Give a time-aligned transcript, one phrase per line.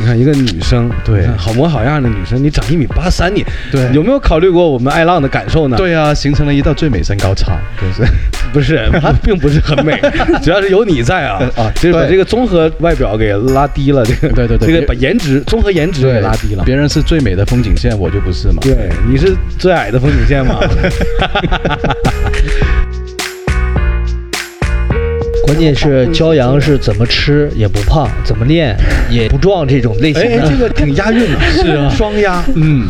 [0.00, 1.26] 你看一个女生，对。
[1.38, 3.90] 好模好样的女生，你长一米八三，你对。
[3.92, 8.02] 有没有考虑过我们爱浪的感受呢？，对啊，形成了一道最美身高差，就是
[8.54, 10.00] 不是，它并不是很美，
[10.40, 16.62] 主要是有你在啊啊就是把这个综合外表给拉低了，这个对对对这个把颜值综合颜值给拉低了。
[16.64, 18.58] 别人是最美的风景线，我就不是嘛。
[18.62, 20.60] 对，你是最矮的风景线嘛？
[25.44, 28.76] 关键是骄阳是怎么吃也不胖，怎么练
[29.10, 30.48] 也不壮这种类型哎，的。
[30.48, 32.86] 这个挺押韵的，是啊，双押，嗯，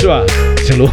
[0.00, 0.22] 是吧？
[0.64, 0.88] 行路，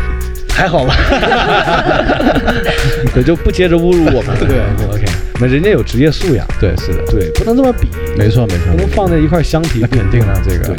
[0.55, 0.95] 还好吧？
[3.13, 4.37] 对，就不接着侮辱我们。
[4.39, 5.03] 对，OK，
[5.39, 10.11] 那人家有职业素养，对，是的，对，不能这么比，没错没错不，能放在一块相提那并论。
[10.11, 10.75] 肯定了，这个对。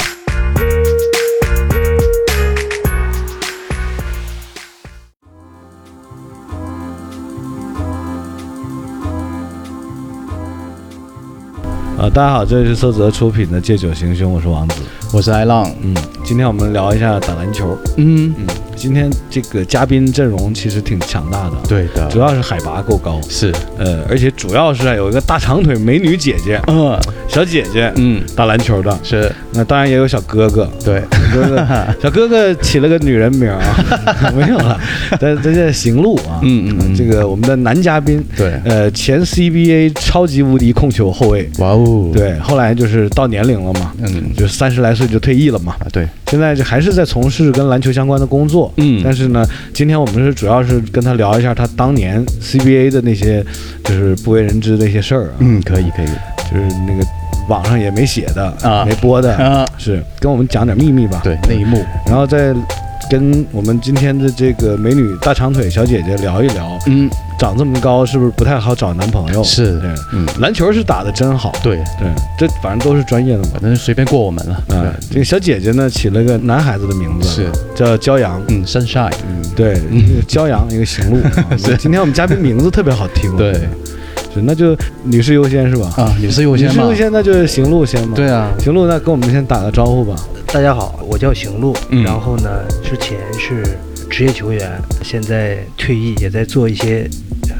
[11.98, 14.80] 啊，大家好，这里是色泽出品的《借酒行凶》，我是王子。
[15.12, 17.78] 我是艾浪，嗯，今天我们聊一下打篮球。
[17.98, 26.98] 嗯，嗯，今天这个嘉宾阵容其实挺强大的，，对的，主要是海拔够高，是，呃，而且主要是有一个大长腿美女姐姐，嗯。
[27.26, 28.96] 小姐姐，嗯，打篮球的。
[29.02, 29.30] 是。
[29.52, 31.66] 那当然也有小哥哥，对，小哥哥，
[32.02, 33.84] 小哥哥起了个女人名啊，
[34.36, 34.78] 没有了，
[35.18, 36.94] 但这叫行路啊，嗯嗯嗯。
[36.94, 44.32] 这个我们的男嘉宾，对，呃，前 CBA 超级无敌控球后卫，哇哦，，对，后来就是到年龄了嘛，嗯。
[44.36, 49.00] 就三十来岁就退役了嘛，啊对，现在就还是在从事跟篮球相关的工作，嗯。
[49.04, 53.44] 但是呢，今天我们是主要是跟他聊一下他当年 CBA 的那些
[53.84, 56.06] 就是不为人知的一些事儿啊，嗯，可以可以，
[56.50, 57.06] 就是那个
[57.48, 58.84] 网上也没写的啊。
[58.84, 62.54] 没播的，啊，是跟我们讲点秘密吧，对，那一幕，然后再
[63.10, 67.08] 跟我们今天的这个美女大长腿小姐姐聊一聊，嗯，
[67.38, 69.42] 长这么高是不是不太好找男朋友？
[69.42, 72.08] 是对，嗯，篮球是打的真好，对，对，
[72.38, 73.48] 这反正都是专业的嘛。
[73.54, 79.80] 反正随便过我们了，啊，这个小姐姐呢起了个男孩子的名字，是，叫骄阳，嗯，sunshine，嗯，对，
[80.26, 81.16] 骄阳，一个行路。
[81.50, 81.76] 啊是。
[81.76, 83.52] 今天我们嘉宾名字特别好听，对，
[84.32, 85.92] 是，那就女士优先是吧？
[85.96, 86.72] 啊，女士优先嘛。
[86.72, 90.14] 女士优，先，那就是行路先嘛。，对啊，行路，那跟我们先打个招呼吧。
[90.46, 92.04] 大家好，我叫行路，嗯。
[92.04, 92.48] 然后呢，
[92.82, 93.76] 之前是
[94.16, 94.70] 职业球员，
[95.02, 97.04] 现在退役，也在做一些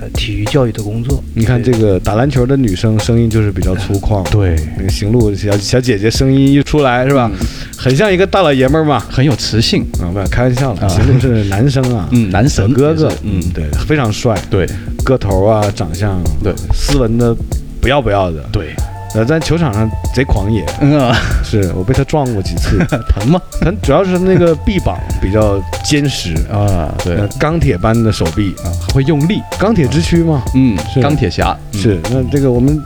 [0.01, 1.21] 呃体育教育的工作。
[1.35, 7.29] 你看这个打篮球的女生声音就是比较粗犷，对，那个行路小小姐姐声音一出来是吧，
[7.77, 9.01] 很像一个大老爷们儿嘛。
[9.11, 10.89] 很有磁性，啊，不，开玩笑了，啊。
[10.89, 12.73] 行路是男生啊， 嗯，男神。
[12.73, 14.65] 哥哥，嗯，对，非常帅，对。
[15.05, 17.37] 个头啊，长相，对，斯文的
[17.81, 18.73] 不要不要的，对，
[19.15, 23.41] 呃，在球场上贼狂野，嗯啊，是我被他撞过几次， 疼吗？
[23.61, 31.01] 疼主要是那个臂膀比较坚实，啊，对，呃，钢铁般的手臂，啊，会用力，钢铁之躯嘛，嗯，是。
[31.01, 31.81] 钢铁侠，嗯。
[31.81, 32.01] 是。
[32.11, 32.77] 那这个我们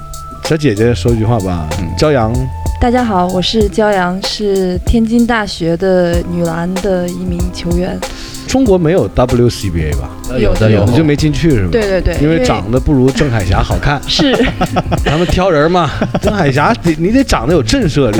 [0.44, 2.30] 小姐姐说句话吧嗯，骄阳，
[2.78, 7.98] 大家好，我是骄阳，是天津大学的女篮的一名球员。
[8.48, 10.10] 中国没有 WCBA 吧？
[10.38, 11.68] 有的有你就没进去是吧？
[11.70, 14.34] 对对对，因为长得不如郑海霞好看，是
[15.04, 15.90] 他们挑人嘛。
[16.20, 18.18] 郑海霞得你得长得有震慑力，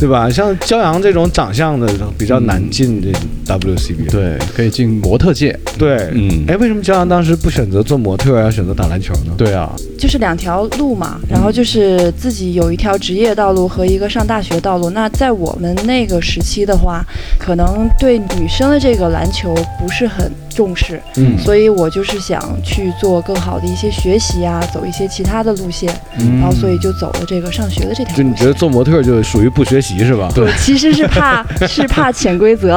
[0.00, 0.30] 对吧？
[0.30, 1.86] 像骄阳这种长相的
[2.18, 3.12] 比较难进这
[3.54, 4.10] WCBA。
[4.10, 9.34] 对，可以进模特界，对，嗯哎，为什么骄阳当时不选择做模特，而要选择打篮球呢？
[9.36, 14.88] 对啊，就是两条路嘛，然后就是自己有一条职业道路和一个上大学道路。
[14.90, 17.04] 那在我们那个时期的话，
[17.38, 28.16] 可能对女生的这个篮球不是很重视，嗯所以我就是想去做更好的一些学习啊，走一些其他的路线，嗯然后所以就走了这个上学的这条路线。
[28.16, 30.28] 就你觉得做模特就属于不学习是吧？
[30.34, 32.76] 对其实是怕 是怕潜规则，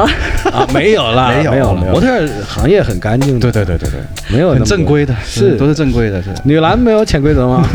[0.51, 1.91] 啊，没有啦， 没有没有了。
[1.91, 6.29] 模特行业很干净的，对对对对对，没有很正规的，是都是正规的，是。
[6.44, 7.67] 女篮没有潜规则吗？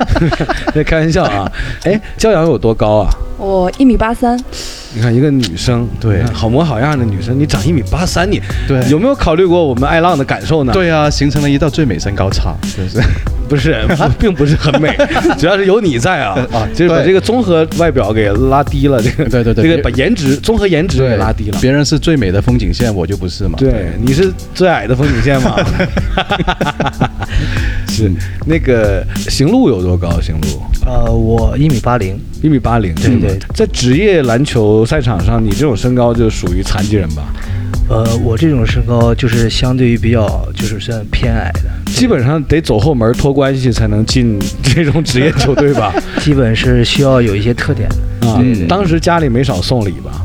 [0.74, 1.50] 这开玩笑啊！
[1.84, 3.10] 哎，骄阳有多高啊？
[3.38, 4.38] 我一米八三，
[4.94, 13.00] 你看一个女生，对好模好样的女生，你长一米八三，你对有没有考虑过我们爱浪的感受呢？，对啊，形成了一道最美身高差，就是
[13.48, 14.96] 不是， 它并不是很美，
[15.38, 21.58] 主要是有你在啊，啊就是把这个综合外表给拉低了，这个对对对这个把颜值综合颜值给拉低了。
[21.60, 23.58] 别人是最美的风景线，我就不是嘛。
[23.58, 25.56] 对，你是最矮的风景线嘛？
[27.88, 28.10] 是
[28.46, 30.20] 那个行路有多高？
[30.20, 37.24] 行路呃，我一米八零，一米八零，对对在职业篮球赛场上，你这种身高就属于残疾人吧？
[37.90, 45.92] 呃，我这种身高就是相对于比较就是算偏矮的，基本上得走后门托关系才能进这种职业球队吧？
[46.22, 48.28] 基本是需要有一些特点的。
[48.28, 50.24] 啊对对，当时家里没少送礼吧？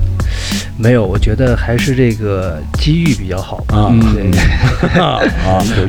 [0.78, 3.78] 没有，我觉得还是这个机遇比较好吧。
[3.78, 4.02] 啊嗯。
[4.14, 4.32] 对，
[5.00, 5.20] 啊，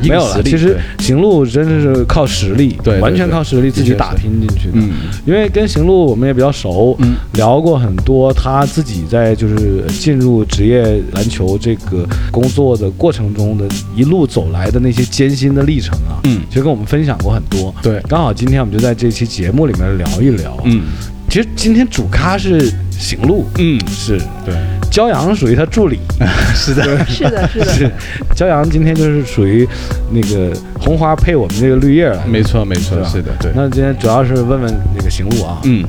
[0.01, 0.41] 没有了。
[0.43, 4.73] 其实行路真的是靠实力，对对完全靠实力自己打拼进去的。
[4.75, 4.91] 嗯。
[5.25, 7.15] 因为跟行路我们也比较熟，嗯。
[7.33, 16.41] 聊过很多他自己在就是进入职业篮球这个工作的过程中的一路走来的那些艰辛的历程啊，嗯。
[16.49, 17.75] 其实跟我们分享过很多。
[17.81, 17.99] 对。
[18.07, 20.57] 刚好今天我们就在这期节目里面聊一聊。
[20.63, 20.83] 嗯。
[21.29, 24.17] 其实今天主咖是行路，嗯，是。
[24.45, 24.55] 对，
[24.97, 25.99] 骄阳属于他助理，
[26.55, 27.91] 是的，是的，是的，是。
[28.35, 29.67] 骄阳今天就是属于
[30.09, 32.25] 那个红花配我们这个绿叶了。
[32.25, 35.85] 没错没错是的，对，那今天主要是问问那个行路啊，嗯。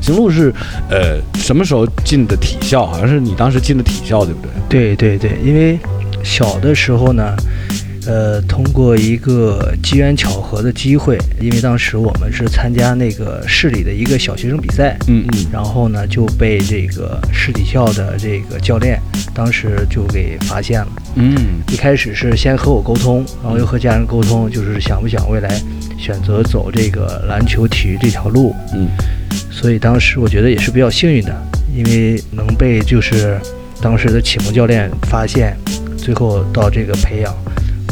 [0.00, 0.54] 行路是
[0.88, 2.86] 呃什么时候进的体校？
[2.86, 4.94] 好像是你当时进的体校，对不对？
[4.94, 5.76] 对对对，因为
[6.22, 7.34] 小的时候呢，
[8.06, 19.00] 呃，通过一个机缘巧合的机会，因为当时我们是参加那个市里的一个小学生比赛，嗯嗯然后呢就被这个市体校的这个教练
[19.34, 20.88] 当时就给发现了。
[21.16, 25.60] 嗯一开始是先和我沟通，然后又和家人沟通，就是想不想未来
[25.98, 28.54] 选择走这个篮球体育这条路。
[28.72, 28.88] 嗯，
[29.50, 31.34] 所以当时我觉得也是比较幸运的，
[31.74, 33.36] 因为能被就是
[33.80, 35.56] 当时的启蒙教练发现，
[35.98, 37.34] 最后到这个培养，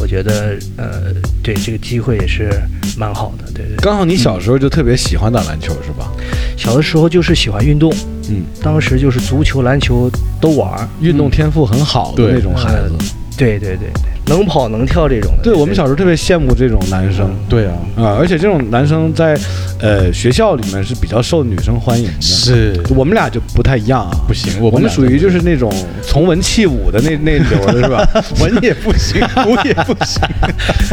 [0.05, 2.51] 我觉得呃，对这个机会也是
[2.99, 3.51] 蛮好的。
[3.55, 6.13] 对对，刚好你小时候就特别喜欢打篮球，是吧？
[6.59, 7.91] 小的时候就是喜欢运动，
[8.29, 10.11] 嗯，当时就是足球、篮球
[10.43, 10.87] 都玩。
[11.01, 12.93] 运动天赋很好的那种孩子。
[13.35, 15.43] 对对对对，能跑能跳这种的。
[15.43, 17.31] 对我们小时候特别羡慕这种男生。
[17.49, 19.39] 对啊，啊，而且这种男生在
[19.81, 22.21] 呃学校里面是比较受女生欢迎的。
[22.21, 22.81] 是。
[22.95, 25.73] 我们俩就不太一样啊，不行，我我们属于就是那种
[26.03, 28.09] 从文弃武的那 那流的是吧？
[28.41, 30.23] 文也不行， 武也不行，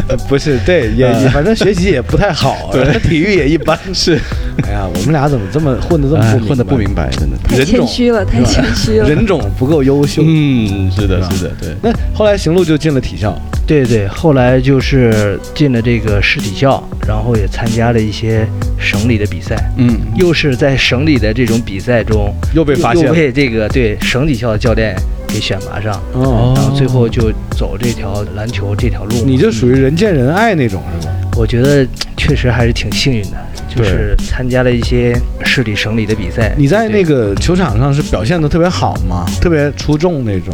[0.07, 2.99] 呃不是，对，也也反正学习也不太好，对。
[3.01, 3.77] 体育也一般。
[3.93, 4.19] 是，
[4.63, 7.37] 哎呀，我们俩怎么这么混的这么哎不明白混的不明白，真的。
[7.43, 9.07] 太谦虚了， 太谦虚了。
[9.09, 10.21] 人种不够优秀。
[10.25, 18.45] 嗯，是的，是的，对，那后来行路就进了体校，对对，后来就是进了这个市体校，然后也参加了一些
[18.77, 23.05] 省里的比赛，嗯，又是在省里的这种比赛中又被发现。
[23.05, 24.95] 又被这个对省体校的教练
[25.27, 29.15] 给选拔上，哦，然后最后就走这条篮球这条路。
[29.25, 31.13] 你就属于人见人爱那种是吧？
[31.37, 31.87] 我觉得
[32.17, 33.37] 确实还是挺幸运的，
[33.73, 36.53] 就是参加了一些市里省里的比赛。
[36.57, 39.25] 你在那个球场上是表现的特别好吗？
[39.41, 40.53] 特别出众那种？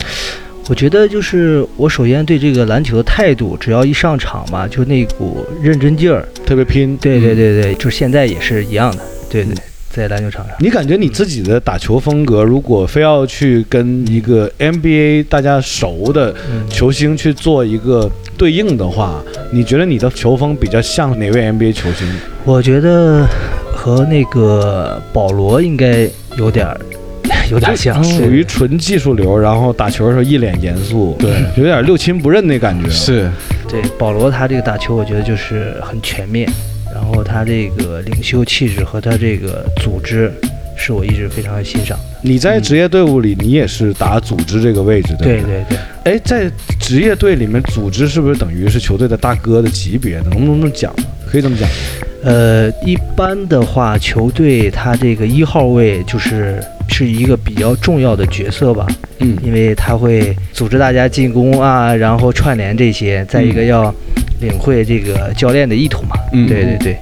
[0.70, 6.28] 我觉得就是我首先对这个篮球的态度，只要一上场嘛，就那股认真劲儿。
[6.46, 6.98] 特别拼。
[6.98, 9.04] 对对对对，就现在也是一样的。
[9.30, 9.56] 对对，
[9.98, 10.56] 在篮球场上。
[10.60, 19.22] 你感觉你自己的打球风格，如果非要去跟一个 NBA 大家熟的嗯，球星去做一个对应的话，
[19.52, 22.08] 你觉得你的球风比较像哪位 NBA 球星？
[22.46, 23.26] 我觉得
[23.74, 26.80] 和那个保罗应该有点儿
[27.52, 32.90] 有点像，属于纯技术流，然后打球的时候一脸严肃，对，有点六亲不认那感觉。
[32.90, 33.30] 是，
[33.70, 36.50] 对保罗他这个打球，我觉得就是很全面，
[36.98, 40.34] 然后他这个领袖气质和他这个组织，
[40.76, 42.04] 是我一直非常欣赏的。
[42.24, 45.20] 你在职业队伍里，你也是打组织这个位置的。
[45.20, 45.44] 对。
[45.44, 50.32] 对对，哎，在职业队里面，组织是不是等于是球队的大哥的级别呢？
[50.32, 50.92] 能不能这么讲？
[51.28, 51.76] 可以这么讲吗。
[52.24, 56.60] 呃，一般的话，球队他这个一号位就是
[56.90, 58.88] 是一个比较重要的角色吧，
[59.20, 63.94] 嗯因为他会组织大家进攻啊，然后串联这些，再一个要
[64.40, 66.16] 领会这个教练的意图嘛。
[66.34, 66.98] 嗯对对对，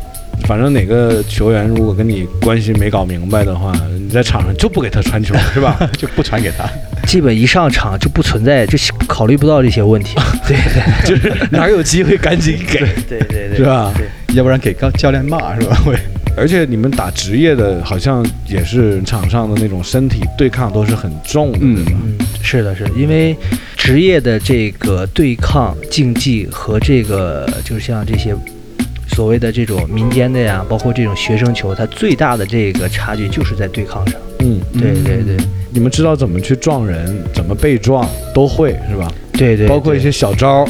[0.47, 5.77] 反正哪个球员如果跟你关系没搞明白的话，你在场上就不给他传球， 是吧？
[5.97, 6.65] 就不传给他。
[7.07, 8.77] 基本一上场就不存在，就
[9.07, 10.15] 考虑不到这些问题。
[10.47, 13.93] 对对就是哪有机会赶紧给，对对对，是吧？
[14.33, 15.75] 要不然给教教练骂是吧？
[15.85, 15.95] 会，
[16.37, 21.99] 而且你们打职业的，好像也是场上的那种身体对抗都是很重的，嗯对吧？
[22.03, 23.35] 嗯，是的，是的，因为
[23.75, 28.35] 职业的这个对抗竞技和这个，就像这些
[29.07, 34.19] 所谓的这种民间的呀，包括这种学生球，它最大的这个差距就是在对抗上。
[34.39, 35.37] 嗯，对对对
[35.71, 39.11] 你们知道怎么去撞人，怎么被撞，都会是吧？
[39.33, 40.69] 对对，对包括一些小招儿，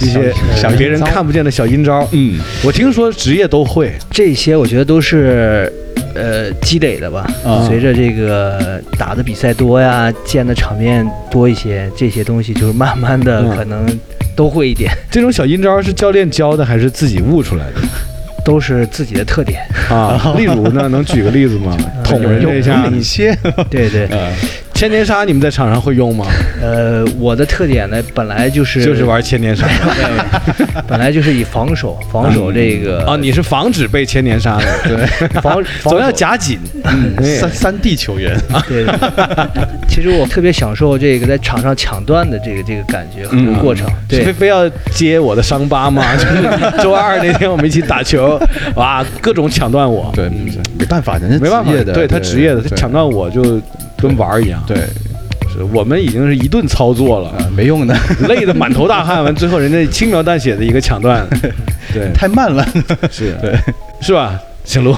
[0.00, 2.06] 一些想别人看不见的小阴招。
[2.12, 5.72] 嗯，我听说职业都会，这些，我觉得都是
[6.14, 7.26] 呃积累的吧。
[7.44, 13.86] 啊随着这个打的比赛多呀，见的场面多一些，这些东西就是慢慢的嗯可能
[14.36, 17.80] 都会一点，这种小阴招是教练教的还是自己悟出来的
[18.44, 19.60] 都是自己的特点。
[19.90, 20.34] 啊？
[20.38, 21.76] 例如呢，能举个例子吗？
[22.04, 23.36] 捅人有这一下，领先，
[23.68, 24.32] 对对，呃，
[24.76, 26.26] 千年杀你们在场上会用吗？
[26.60, 36.58] 呃，我的特点呢，本来就是就是玩千年杀对，本来就是以防守 防守这个啊，你是防止被千年杀的， 对，防防 总要夹紧。
[36.84, 38.84] 嗯，三三 D 球员，对，
[39.88, 43.86] 其实我特别享受这个在场上抢断的这个这个感觉和过程。
[44.08, 46.04] 非对，非要接我的伤疤吗？
[46.16, 48.38] 就是周二那天我们一起打球，
[48.76, 50.46] 哇，各种抢断我，对，嗯
[50.78, 53.60] 没办法，人家没办法，的，对他职业的，他抢断我就
[53.98, 54.62] 跟玩儿一样。
[54.66, 54.76] 对，
[55.52, 57.96] 是我们已经是一顿操作了，啊，没用的，
[58.28, 61.26] 累得满头大汗，完最后人家轻描淡写的一个抢断，
[61.92, 62.66] 对，太慢了，
[63.10, 63.56] 是，对，
[64.00, 64.38] 是吧？
[64.64, 64.96] 小卢，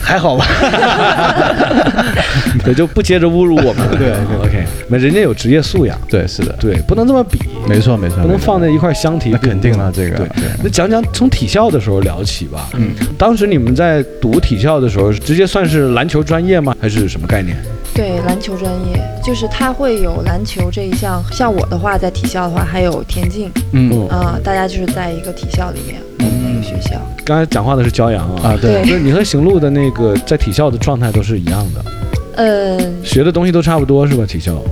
[0.00, 0.46] 还好吧？
[2.64, 3.96] 对，就不接着侮辱我们 了。
[3.96, 7.38] 对，OK，那人家有职业素养，对，是的，对，不能这么比，
[7.68, 9.60] 没错没错，不能放在一块儿相提那并论。
[9.60, 12.68] 肯定了，这个对对，那讲讲从体校的时候聊起吧。
[12.74, 16.76] 嗯，当时你们在读体校的时候，直接算是篮球专业吗？
[16.80, 17.56] 还是什么概念？
[17.94, 21.20] 对篮球专业，就是它会有篮球这一项。
[21.32, 27.00] 像我的话，在体校的话，还有田径嗯啊、大家就是在一个体校里面，我们那个学校。
[27.24, 28.50] 刚才讲话的是骄阳啊。
[28.50, 31.84] 啊，对，对就是你和行路的那个在体校的状态都是一样的，
[32.38, 34.24] 嗯，学的东西都差不多是吧？
[34.24, 34.62] 体校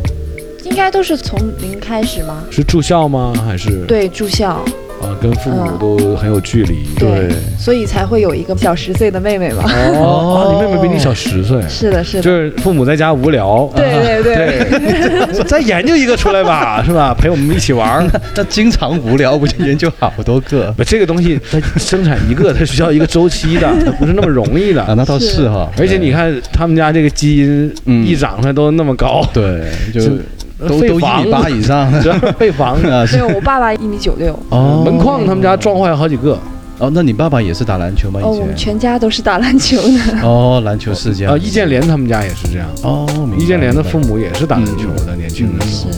[0.65, 2.45] 应该都是从零开始吗？
[2.51, 3.33] 是住校吗？
[3.45, 4.65] 还是对，住校。
[5.03, 6.87] 啊，跟父母嗯都很有距离。
[6.99, 9.65] 对所以才会有一个小十岁的妹妹嘛。
[9.67, 12.23] 哦，你妹妹比你小十岁，是的，是的。
[12.23, 17.15] 就是父母在家无聊，对对对，对， 再研究一个出来吧， 是吧？
[17.15, 18.07] 陪我们一起玩儿。
[18.35, 24.87] 那经常无聊，不就研究好多个 不，这个东西它生产一个，它需要一个周期的，它不是那么容易啊？
[24.89, 24.95] 的。
[24.95, 29.63] 那倒是是哈，而且你看他们家这个基因嗯一长出来都那么高，对，
[29.93, 30.13] 就是
[30.59, 32.75] 都都一米八以上主要是备房。
[32.83, 34.39] 啊， 是没有，我爸爸一米九六。
[34.51, 36.39] 哦，门框他们家撞坏了好几个
[36.79, 38.21] 哦，那你爸爸也是打篮球吗？
[38.23, 40.21] 哦，以我们全家都是打篮球的。
[40.23, 41.39] 哦，篮球世家啊。
[41.39, 45.91] 易建联他们家也是这样，哦，明白易建联的父母也是打篮球的，年轻的时是候。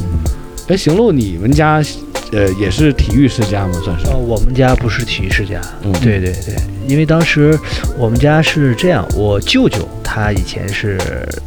[0.68, 1.82] 哎，行路，你们家
[2.32, 3.72] 呃也是体育世家吗？
[3.84, 5.60] 算是哦，我们家不是体育世家。
[5.82, 6.54] 嗯对对对，
[6.86, 7.58] 因为当时
[7.96, 10.98] 我们家是这样，我舅舅他以前是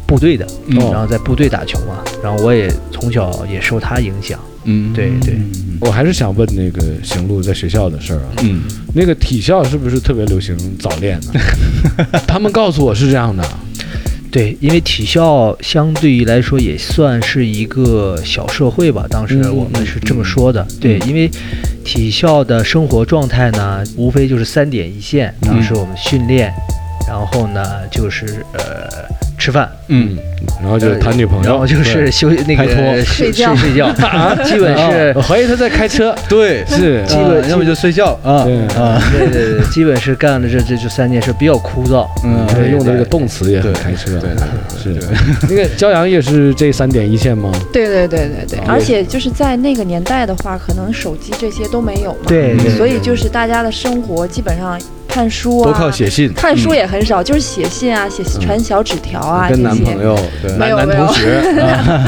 [0.06, 4.38] 部队的，嗯然后在部队打球嘛，然后我也从小也受他影响。
[4.64, 8.30] 嗯，对对嗯我还是想问那个行路在学校的事儿啊。
[8.42, 8.62] 嗯，
[8.94, 11.32] 那个体校是不是特别流行早恋呢？
[12.28, 13.42] 他们告诉我是这样的。
[14.32, 20.66] 对，因为体校相对于来说也算是一个小社会吧，当时嗯我们是这么说的。
[20.80, 21.30] 对，因为
[21.84, 26.50] 体校的生活状态呢，无非就是三点一线，当时我们训练，
[27.06, 28.88] 然后呢就是呃
[29.38, 30.16] 吃饭，嗯，
[30.62, 33.92] 然后就是谈女朋友，然后就是休那开拖个睡睡觉睡觉，
[34.44, 37.04] 基本是我怀疑他在开车，对，是。
[37.06, 38.18] 基本啊要么就睡觉。
[38.24, 38.44] 啊。
[38.44, 38.58] 对。
[38.76, 42.06] 啊，对对对，基本是干了这这这三件事比较枯燥。
[42.24, 45.08] 嗯用的这个动词也很对开车，对对是。
[45.48, 47.52] 那个骄阳也是这三点一线吗？
[47.72, 58.40] 对对对对对，哦而且就是在那个年代的话，可能手机这些都没有嘛，对对所以就是大家的生活基本上看书啊，都靠写信，看书也很少，就是写信啊，写嗯。
[58.40, 60.52] 传小纸条啊，跟这些男朋友、对。
[60.56, 62.04] 男男同学， 啊。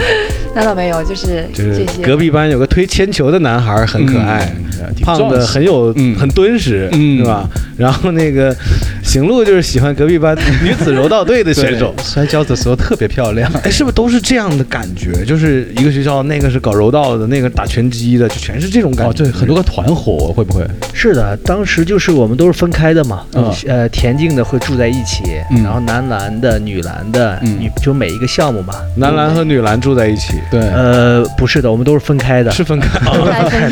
[0.55, 2.03] 那倒没有，就是就是这些。
[2.03, 4.65] 隔壁班有个推铅球的男孩，很可爱，嗯，
[4.95, 7.49] 挺胖的很有、嗯很敦实，嗯是吧？
[7.77, 8.55] 然后那个
[9.03, 11.95] 行路就是喜欢隔壁班女子柔道队的 选手。
[12.03, 15.25] 摔跤的时候特别漂亮，哎，是不是都是这样的感觉？
[15.25, 19.11] 就是一个学校，那个是搞柔道的，那个打拳击的，就全是这种感觉。
[19.11, 20.65] 哦，对，很多个团伙会不会？
[20.93, 28.75] 是的，当时就是我们都是分开的嘛，嗯呃，田径的会住在一起，嗯然后男篮的、女篮的，嗯女就每一个项目嘛。
[28.97, 32.51] 男篮和女篮住在一起，对，呃，不是的，我们都是分开的。
[32.53, 33.71] 是分开， 分开分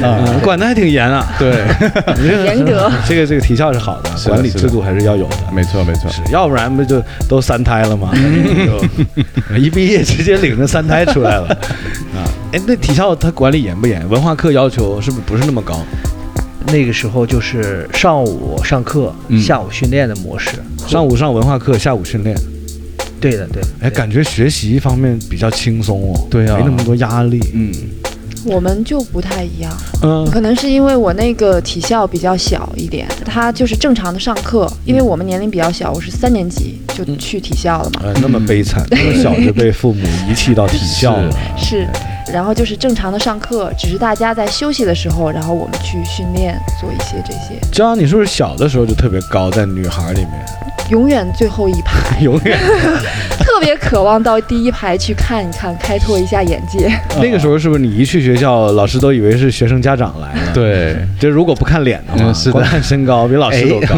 [0.00, 1.26] 开，啊，嗯管得还挺严啊。
[1.38, 1.64] 对，
[2.44, 2.90] 严格。
[3.06, 5.36] 这个这个体校是好的，管理制度还是要有的。
[5.52, 8.10] 没错没错，要不然不就都三胎了吗？
[9.50, 11.48] 就一毕业直接领着三胎出来了
[12.14, 12.24] 啊！
[12.52, 14.08] 哎，那体校它管理严不严？
[14.08, 15.80] 文化课要求是不是不是那么高？
[16.72, 20.50] 那个时候就是上午上课，嗯下午训练的模式。
[20.86, 22.36] 上午上文化课，下午训练。
[23.20, 23.68] 对的，对的。
[23.80, 27.40] 哎，感觉学习方面比较轻松哦，对啊没那么多压力。
[27.52, 27.72] 嗯，
[28.44, 30.28] 我们就不太一样，嗯。
[30.30, 41.30] 可能是因为我那个体校比较小一点，他就是正常的上课，因为我们年龄比较小，我是三年级就去体校了嘛，呃，那么悲惨，那么小就被父母遗弃到体校了。
[41.56, 41.86] 是，
[42.32, 50.44] 然后就是正常的上课，只是大家在休息的时候，然后我们去训练做一些这些，焦阳，你是不是小的时候就特别高，在女孩里面，
[50.90, 52.58] 永远最后一排，永 远
[53.38, 56.90] 特别渴望到第一排去看一看，开拓一下眼界。
[57.20, 60.52] 那个时候是不是你一去学校，老师都以为是学生家长来了？
[60.54, 63.96] 对，就如果不看脸的话，嗯是的光看身高，比老师都高。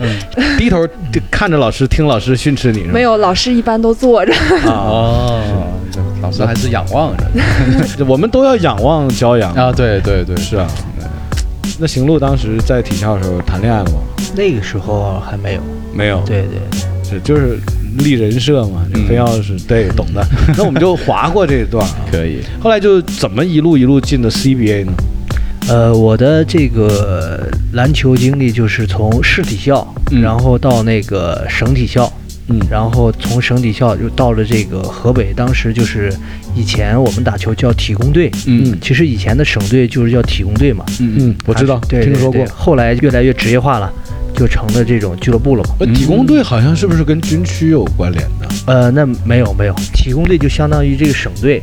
[0.58, 0.86] 低头
[1.30, 2.80] 看着老师，听老师训斥你？
[2.80, 4.32] 没有，老师一般都坐着。
[4.32, 5.42] 啊，哦，
[6.22, 7.24] 老师还是仰望着
[8.06, 10.66] 我们都要仰望骄阳啊，对对对，是啊。
[11.78, 13.98] 那行路当时在体校的时候谈恋爱了吗？
[14.34, 15.60] 那个时候还没有。
[15.92, 16.58] 没有，对对，
[17.08, 17.58] 是就是
[17.98, 20.26] 立人设嘛，就非要是对懂的。
[20.56, 21.94] 那我们就划过这一段啊。
[22.10, 22.40] 可以。
[22.60, 24.92] 后来就怎么一路一路进的 CBA 呢？
[25.68, 32.10] 呃，我的这个篮球经历就是从市体校，嗯然后到那个省体校，
[32.48, 32.60] 嗯。
[32.70, 36.12] 然后从省体校就到了这个河北，当时就是
[36.54, 38.76] 以前我们打球叫体工队，嗯。
[38.80, 42.44] 其实以前的省队就是叫体工队嘛，嗯嗯，我知道，对听说过。
[42.54, 43.92] 后来越来越职业化了，
[44.34, 45.76] 就成了这种俱乐部了嘛。
[45.80, 48.48] 呃，体工队好像是不是跟军区有关联的？
[48.66, 51.62] 呃，那没有没有，体工队就相当于这个省队，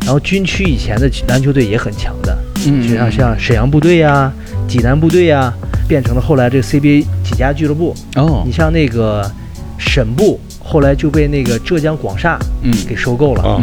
[0.00, 2.86] 然后军区以前的篮球队也很强的，嗯。
[2.86, 4.32] 就像像沈阳部队呀、
[4.68, 5.52] 济南部队呀，
[5.88, 7.94] 变成了后来这个 CBA 几家俱乐部。
[8.16, 8.42] 哦。
[8.46, 9.30] 你，像那个
[9.78, 12.72] 沈部，后来就被那个浙江广厦嗯。
[12.88, 13.60] 给收购了，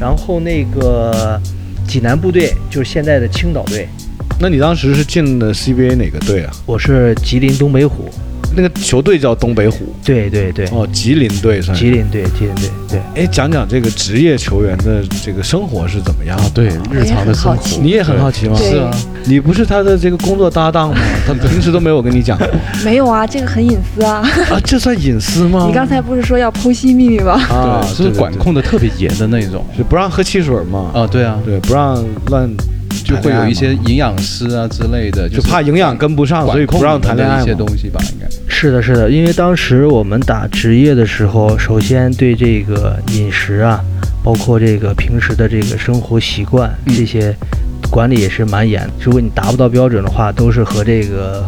[0.00, 1.40] 然后那个
[1.86, 3.88] 济南部队就是现在的青岛队，
[4.40, 6.52] 那你当时是进的 CBA 哪个队啊？
[6.64, 8.08] 我是吉林东北虎，
[8.54, 9.94] 那个球队叫东北虎。
[10.04, 11.84] 对对对，哦，吉林队算是。
[11.84, 13.00] 吉林队，吉林队，对。
[13.14, 18.56] 哎，讲讲这个职业球员的这个生活是怎么样对，日常的生活，你也很好奇吗？
[18.58, 18.90] 对是啊，
[19.24, 20.96] 你不是他的这个工作搭档吗？
[21.26, 22.46] 他平时都没有跟你讲过
[22.84, 24.16] 没有啊，这个很隐私啊。
[24.50, 24.60] 啊？
[24.64, 25.64] 这算隐私吗？
[25.68, 27.32] 你刚才不是说要剖析秘密吗？
[27.50, 30.90] 啊，对，就是管，控的特别严的那种对对是不让喝汽水吗？
[30.94, 32.48] 啊，对啊，对，不让乱
[33.12, 38.26] 就会有一些营养师啊之类的，就怕营养跟不上，所以不让谈恋爱一些东西吧，应该。
[38.48, 43.82] 是的，是的，因为当时我们打职业的时候，首先对这个饮食啊，
[44.22, 47.34] 包括这个平时的这个生活习惯嗯这些
[47.90, 48.88] 管理也是蛮严。
[49.00, 51.44] 如果你达不到标准的话，都是和这个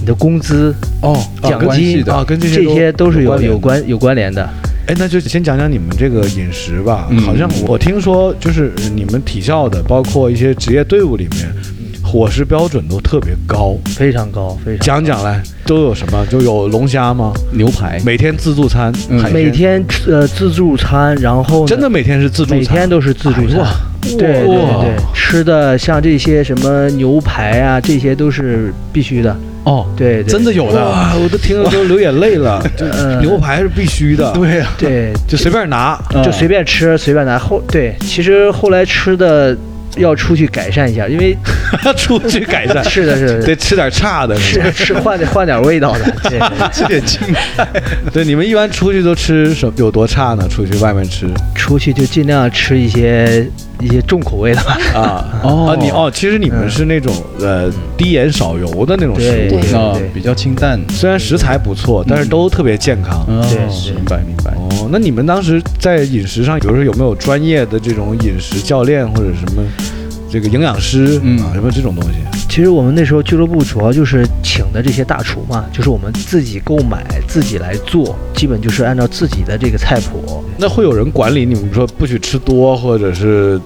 [0.00, 4.48] 你的工资、哦，奖金啊，跟这些这些都是有有关有关联的。
[4.86, 7.06] 哎，那就先讲讲你们这个饮食吧。
[7.10, 11.52] 嗯好像我听说，就是你们体校的，包括一些职业队伍里面，
[12.02, 13.76] 伙食标准都特别高。
[13.86, 16.26] 非常高，非常高讲讲来，都有什么？
[16.26, 17.32] 就有龙虾吗？
[17.52, 23.64] 牛排，每天自助餐，嗯每天呃自助餐，然后真的每天是自助餐，每天都是自助餐。
[24.02, 29.34] 对对哇对，吃的像这些什么牛排啊，这些都是必须的。
[29.64, 32.60] 哦，对，真的有的，哇，我都听了都流眼泪了。
[33.22, 35.98] 牛排是必须的，，对呀，对，就随便拿。
[36.14, 37.38] 嗯就随便吃，随便拿。
[37.38, 39.56] 后对，其实后来吃的
[39.96, 41.36] 要出去改善一下，因为
[41.96, 46.04] 出去改善， 是的，是的，得吃点差的，是吧是是换点换点味道的。
[46.28, 46.40] 对，
[46.72, 47.20] 吃点青
[47.56, 47.66] 菜，
[48.12, 50.46] 对，你们一般出去都吃什有多差呢？
[50.48, 53.46] 出去外面吃出去就尽量吃一些
[53.82, 54.78] 一些重口味的吧。
[54.94, 59.72] 啊 哦啊，你哦，其实你们是那种呃低盐少油的那种食对物，对。
[59.74, 63.20] 啊，比较清淡，虽然食材不错，但是都特别健康。
[63.28, 64.52] 哦对是明白明白。
[64.52, 69.62] 哦，那你们当时在饮食上，比如说有没有专业的这种饮食教练或者什么
[70.30, 71.38] 这个营养师嗯。
[71.40, 72.18] 啊，什么这种东西？
[72.52, 80.44] 其实我们那时候俱乐部主要就是请的这些大厨嘛，就是我们自己购买，自己来做，基本就是按照自己的这个菜谱。
[80.58, 83.58] 那会有人管理你们说不许吃多，或者是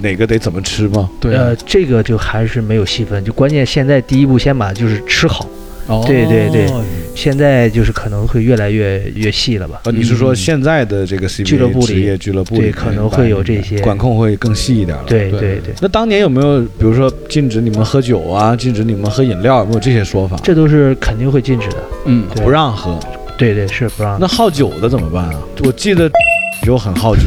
[0.00, 1.08] 哪个得怎么吃吗？
[1.20, 5.46] 对啊呃，这个就还是没有细分，就关键现在第一步先把就是吃好，
[5.88, 6.66] 哦对对对
[7.14, 9.82] 现在就是可能会越来越越细了吧。
[9.84, 15.04] 啊，你是说现在的这个 CBA 俱乐部里职业俱乐部里对，可能会有这些管控会更细一点了？。
[15.06, 20.38] 对对对对，那当年有没有，比如说禁止你们喝酒啊，禁止你们喝饮料，有没有这些说法？
[20.42, 21.76] 这都是肯定会禁止的。
[22.06, 22.98] 嗯，不让喝。
[23.36, 24.18] 对对是不让。
[24.18, 25.34] 那好酒的怎么办啊？
[25.64, 26.10] 我记得
[26.62, 27.22] 就很好酒，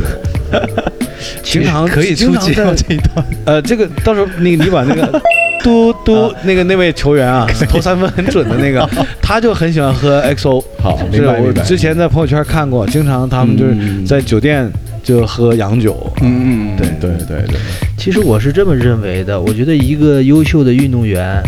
[1.44, 2.44] 经常可以经常
[2.76, 5.22] 这一段，呃，这个到时候你你把那个
[5.66, 8.88] 嘟嘟那个那位球员啊， 投三分很准的那个，
[9.20, 10.64] 他就很喜欢喝 XO。
[10.80, 11.52] 好，是我。
[11.64, 14.72] 之前在朋友圈看过，经常他们就是嗯在酒店
[15.04, 16.12] 就喝洋酒。
[16.22, 17.58] 嗯嗯，对对对对，
[17.98, 21.42] 其实我是这么认为的，我觉得一个优秀的运动员，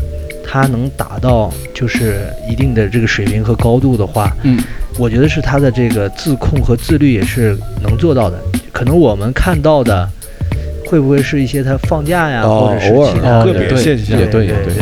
[0.43, 4.59] 他能达到就是一定的这个水平和高度的话，嗯，
[4.97, 8.39] 我觉得是他的这个自控和自律也是能做到的。
[8.71, 10.09] 可能我们看到的，
[10.87, 14.73] 会不会是一些他放假呀，哦或者是偶尔其他个别现象也对也对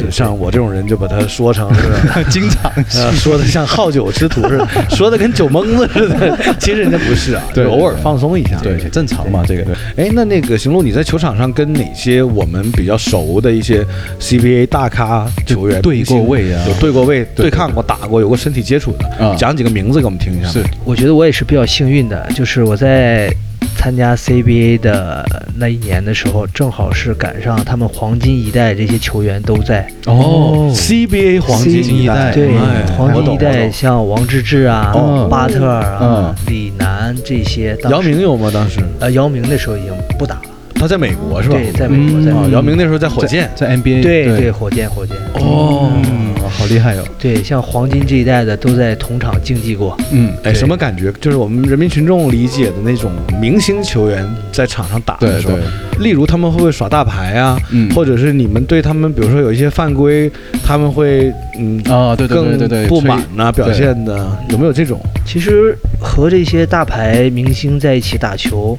[0.00, 1.80] 对像我这种人就把它说成是
[2.30, 8.58] 经常 呃，说的像好酒之徒似的，说的跟酒蒙子似的， 其实人家不是啊，对偶尔放松一下。
[8.62, 9.74] 对，正常嘛，这个对。
[9.96, 13.84] 哎，那那个行路，你在球场上跟哪些我们比较熟的一些
[14.20, 19.06] CBA 大咖球员对过位啊有对过位、对对抗过、打过、有过身体接触的？
[19.24, 20.48] 啊讲几个名字给我们听一下。
[20.48, 23.32] 是，我觉得我也是比较幸运的，就是我在
[23.76, 25.24] 参加 CBA 的
[25.56, 29.86] 那一年的时候，正好是赶上他们黄金一代这些球员都在。
[30.06, 35.28] 哦 CBA 黄金一代，对哎，黄金一代像王治郅啊、哦。
[35.30, 38.50] 巴特尔啊嗯、李楠这些，当时姚明有吗？
[38.52, 38.80] 当时。
[39.00, 40.42] 呃，姚明那时候已经不打了，
[40.82, 41.54] 他在美国是吧？
[41.54, 43.48] 对，在美国，在美国姚明那时候在火箭。
[43.54, 47.04] 在 NBA 对对火箭火箭，哦嗯，好厉害哟。
[47.20, 49.96] 对，像黄金这一代的都在同场竞技过。
[50.10, 51.12] 嗯，哎，什么感觉？
[51.20, 55.56] 就是我们人民群众理解的那种明星球员在场上打的时候，，
[56.00, 57.56] 例如他们会不会耍大牌啊？
[57.70, 60.28] 嗯或者是你们对他们，比如说有一些犯规，
[60.64, 65.00] 他们会嗯啊，对对对更对对，不满呐、吹表现的有没有这种？
[65.24, 68.76] 其实和这些大牌明星在一起打球，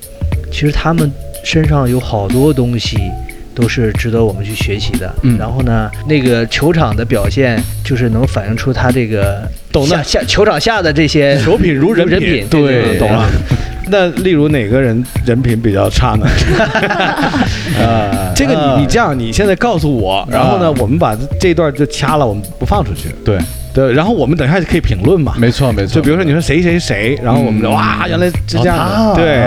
[0.52, 1.10] 其实他们
[1.44, 2.98] 身上有好多东西
[3.54, 5.14] 都是值得我们去学习的。
[5.22, 5.38] 嗯。
[5.38, 12.30] 然后呢，那个球场的表现就是能反映出他这个懂的下下球场下的这些手品如人人品。
[12.34, 13.30] 品，对懂了。
[13.90, 16.26] 那例如哪个人人品比较差呢？
[17.78, 23.10] 啊， 这个啊你你这样，你现在告诉我，然后呢，我们把这段就掐了，我们不放出去。
[23.26, 23.38] 对，
[23.74, 25.34] 对，然后我们等一下就可以评论嘛。
[25.38, 27.72] 没错没错，就比如说你说谁谁谁，然后我们就嗯。
[27.74, 29.42] 哇，原来是这样的，对，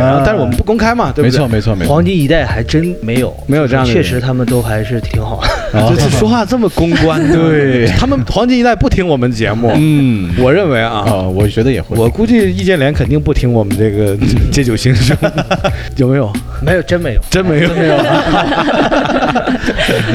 [0.47, 1.33] 我们不公开嘛，对不对？
[1.33, 5.43] 没错没错没错，黄金一代还真没有，没有这样的确实他们都还是挺好。
[5.73, 14.17] 的就是说话这么公关， 对他们黄金一代不听我们节目，嗯我认为啊，啊，我觉得也会，我估计易建联肯定不听我们这个
[14.53, 15.17] 借酒行凶，
[15.97, 16.33] 有没有？
[16.63, 17.21] 没有，真没有。
[17.29, 17.97] 真没有，没有。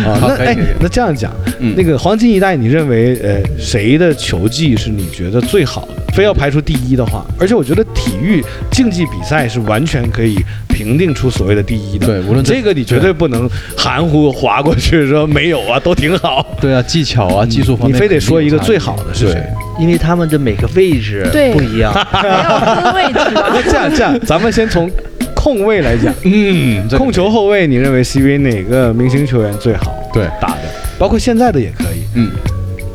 [0.05, 6.00] 啊，那那这样讲，嗯那个黄金一代，你认为呃谁的球技是你觉得最好的？
[6.13, 12.05] 非要排除第一的话，而且我觉得体育竞技比赛是完全可以评定出所谓的第一的。
[12.05, 16.45] 对无论这个你绝对不能含糊划过去说没有啊，都挺好。
[16.59, 19.43] 对啊，技巧啊，技术方面你非得说一个最好的是谁？
[19.79, 21.93] 因为他们的每个位置对不一样。
[21.93, 23.19] 还要分位置？
[23.33, 24.89] 那这样这样，咱们先从
[25.35, 30.63] 控卫来讲，嗯，控球后卫，你认为 CBA 哪个明星球员最好对，打的？
[30.99, 32.31] 包括现在的也可以，嗯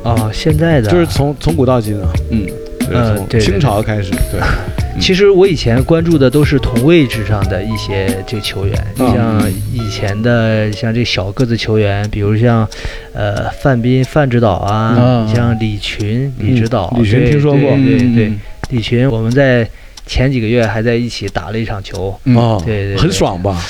[0.04, 2.46] 啊，现在的就是从从古到今啊，嗯，
[2.90, 4.40] 就是从对对清朝开始，对，
[5.00, 9.12] 其实我以前关注的都是同位置上的一些这个球员，嗯。
[9.14, 12.68] 像以前的像这小个子球员，比如像
[13.12, 15.34] 呃范斌、范指导啊，嗯。
[15.34, 17.70] 像李群、李指导，李群听说过。
[17.76, 18.32] 对对
[18.70, 19.68] 李群，我们在
[20.06, 22.36] 前几个月还在一起打了一场球，嗯。
[22.36, 22.96] 哦，对对对。
[22.96, 23.60] 很爽吧？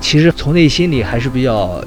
[0.00, 1.82] 其实从内心里还是比较。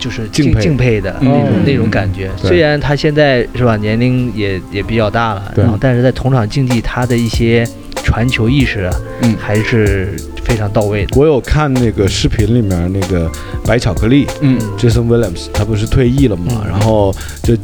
[0.00, 7.64] 就是敬敬佩的那种、嗯那种感觉，虽然他现在是吧年龄也也比较大了，然后但是在同场竞技他的一些
[8.02, 9.36] 传球意识啊，嗯。
[9.38, 11.18] 还是非常到位的。
[11.18, 13.30] 我有看那个视频里面那个
[13.64, 14.58] 白巧克力嗯。
[14.78, 16.68] Jason Williams，他不是退役了嘛，嗯。
[16.68, 17.54] 然后就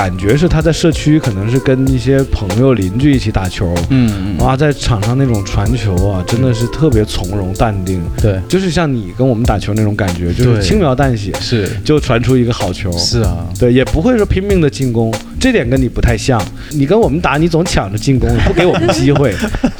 [0.00, 3.74] 感觉是他在社区可能是跟一些朋友邻居一起打球。
[3.90, 12.90] 嗯哇，在场上那种传球啊，真的是特别从容淡定，对，就是像你跟我们打球那种感觉，就是轻描淡写是就传出一个好球。
[12.92, 16.42] 是啊，对，也不会说拼命的进攻，这点跟你不太像。
[16.70, 19.34] 你跟我们打，你总抢着进攻， 不给我们机会。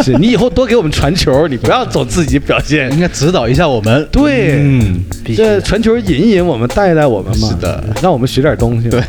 [0.04, 2.92] 是你以后多给我们传球，你不要总自己表现。
[2.92, 5.00] 应该指导一下我们，对嗯，
[5.34, 7.48] 这传球引一引我们，带一带我们嘛。
[7.48, 8.90] 是的，让我们学点东西。
[8.90, 9.02] 对，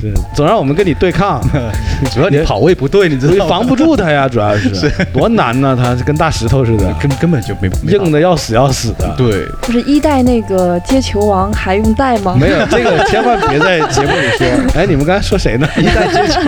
[0.00, 1.40] 是 总让我们跟你对抗，
[2.12, 3.48] 主要你跑位不对，你知道吗？
[3.48, 4.90] 防不住他呀，主要是。
[5.12, 9.14] 多难呢，他是跟大石头似的，根根本就没没硬的要死要死的。
[9.16, 12.36] 对，不是一代那个接球王还用带吗？
[12.38, 14.46] 没有这个，千万别在节目里说。
[14.74, 15.68] 哎，你们刚才说谁呢？
[15.76, 16.40] 一代接球，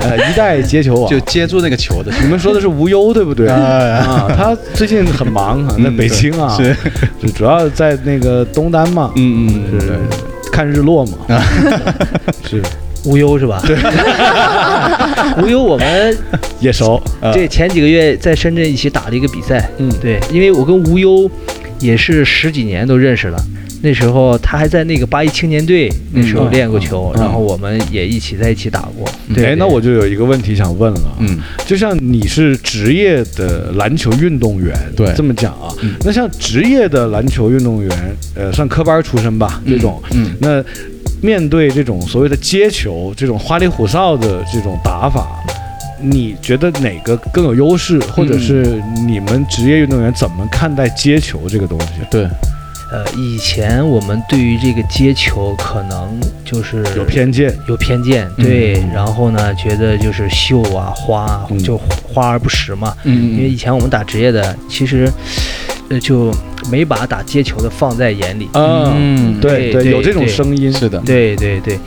[0.00, 1.08] 呃，一代接球王。
[1.10, 1.18] 就。
[1.30, 3.46] 接住那个球的，你们说的是无忧对不对？
[3.48, 6.74] 哎啊，他最近很忙，好像在嗯北京啊，是，
[7.32, 9.96] 主要在那个东单嘛，嗯嗯是对，
[10.52, 11.12] 看日落嘛，
[12.48, 12.62] 是。
[13.06, 13.62] 无忧是吧？
[13.66, 13.74] 对，
[15.42, 16.14] 无忧我们
[16.60, 17.32] 也熟，啊。
[17.32, 21.30] 这前几个月在深圳一起打了一个比赛，嗯，对，因为我跟无忧
[21.78, 23.42] 也是十几年都认识了。
[23.82, 29.08] 那时候他还在那个八一青年队，那时候嗯练过球，嗯然后我们也一起在一起打过。
[29.28, 40.62] 嗯对，哎，那我就有一个问题想问了，嗯，就像你是职业的篮球运动员，对这么讲啊，嗯那像职业的篮球运动员，呃，算科班出身吧，这种，嗯那
[41.22, 45.28] 面对这种所谓的接球，这种花里胡哨的这种打法。
[46.02, 51.86] 你觉得哪个更有优势，或者是你们职业运动员怎么看待接球这个东西？
[52.10, 52.26] 对，
[52.92, 62.96] 呃，以前我们对于这个接球可能就是有偏见，有偏见，对，然后呢，觉得就是秀啊花啊嗯就花而不实嘛。
[63.04, 65.08] 嗯因为以前我们打职业的，其实
[65.88, 66.34] 呃就
[66.70, 68.48] 没把打接球的放在眼里。
[68.52, 71.78] 啊，嗯对对对有这种声音，是的，对对对，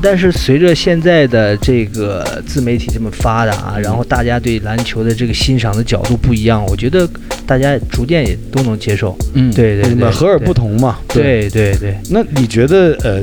[0.00, 7.08] 但是随着现在的这个自媒体这么发达，然后大家对篮球的这个欣赏的角度不一样，我觉得
[7.46, 9.16] 大家逐渐也都能接受。
[9.34, 10.98] 嗯，对对对，和而不同嘛。
[11.08, 11.42] 对。
[11.50, 13.20] 对对，那你觉得呃，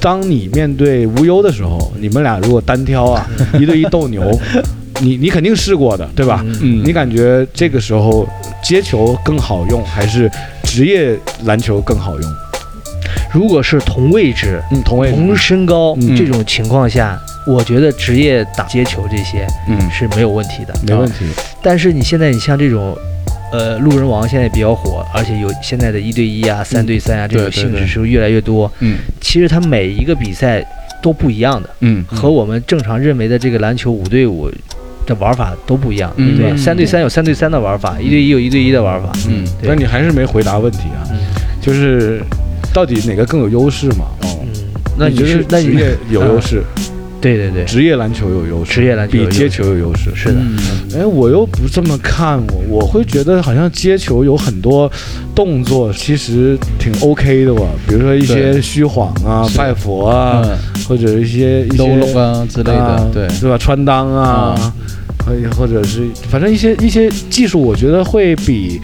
[0.00, 4.22] 当你面对无忧的时候，你们俩如果单挑啊， 一对一斗牛，
[5.00, 6.42] 你你肯定试过的，对吧？
[6.46, 8.28] 嗯嗯，你感觉这个时候
[8.62, 10.30] 接球更好用，还是
[10.64, 12.32] 职业篮球更好用？
[13.32, 20.74] 如果是同位置、嗯，同位置同身高嗯这种情况下，我觉得职业打接球这些嗯是没有问题的。
[20.86, 21.24] 没问题。
[21.62, 22.96] 但是你现在你像这种，
[23.52, 28.70] 呃，路人王现在比较火，而且有现在的一对一啊、三对三啊这种性质是越来越多。
[28.80, 30.64] 嗯其实它每一个比赛
[31.00, 34.50] 都不一样的，嗯和我们正常认为的这个篮球五对五
[35.10, 36.10] 的玩法都不一样。
[36.16, 39.10] 嗯对，吧三对三有三对三的玩法，一对一有一对一的玩法。
[39.28, 41.18] 嗯对但你还是没回答问题啊，嗯
[41.60, 42.22] 就是
[42.72, 44.06] 到底哪个更有优势嘛？
[44.22, 44.48] 哦，嗯，
[44.96, 46.62] 那你觉得是那你职业有优势，
[47.20, 50.10] 对对对，职业篮球有优势，职业篮球比接球有优势。
[50.14, 50.36] 是的。
[50.40, 50.56] 嗯
[50.96, 54.90] 哎，我又不这么看，我我会觉得好像接球有很多
[55.34, 60.56] 动作其实挺 OK 的吧，比如说一些虚晃啊、拜佛啊，嗯
[60.88, 63.56] 或者一些一些啊之类啊的，对，对吧？
[63.58, 64.74] 穿裆啊啊，
[65.24, 68.80] 或、或者是反正一些一些技术，我觉得会比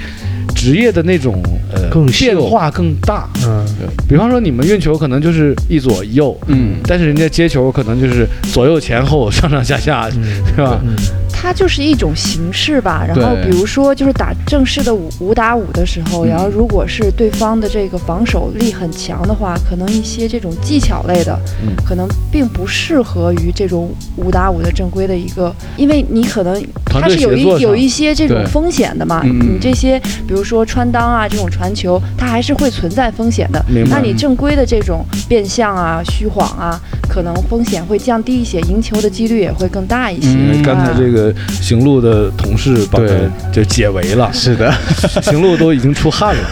[0.55, 3.29] 职业的那种呃更变化更大。
[3.44, 3.64] 嗯，
[4.09, 10.81] 比方说你们运球可能就是一左一右，嗯但是人家接球可能就是左右前后上上下下，嗯是吧？
[10.85, 10.96] 嗯
[11.38, 13.05] 它就是一种形式吧。
[13.07, 29.22] 然后比如说，就是打正式的五五打五的时候，嗯然后如果是对方的这个防守力很强的话，可能一些这种技巧类的，嗯可能并不适合于这种五打五的正规的一个，因为你可能它是有一有一些这种风险的嘛。
[29.25, 33.64] 你这些比如说穿裆啊这种传球，它还是会存在风险的。
[33.88, 40.29] 那你正规的这种变相啊、虚晃啊，可能风险会降低一些，赢球的几率也会更大一些。
[40.31, 43.07] 嗯刚才啊这个行路的同事把他
[43.53, 44.73] 就解围了，是的，
[45.23, 46.43] 行路都已经出汗了。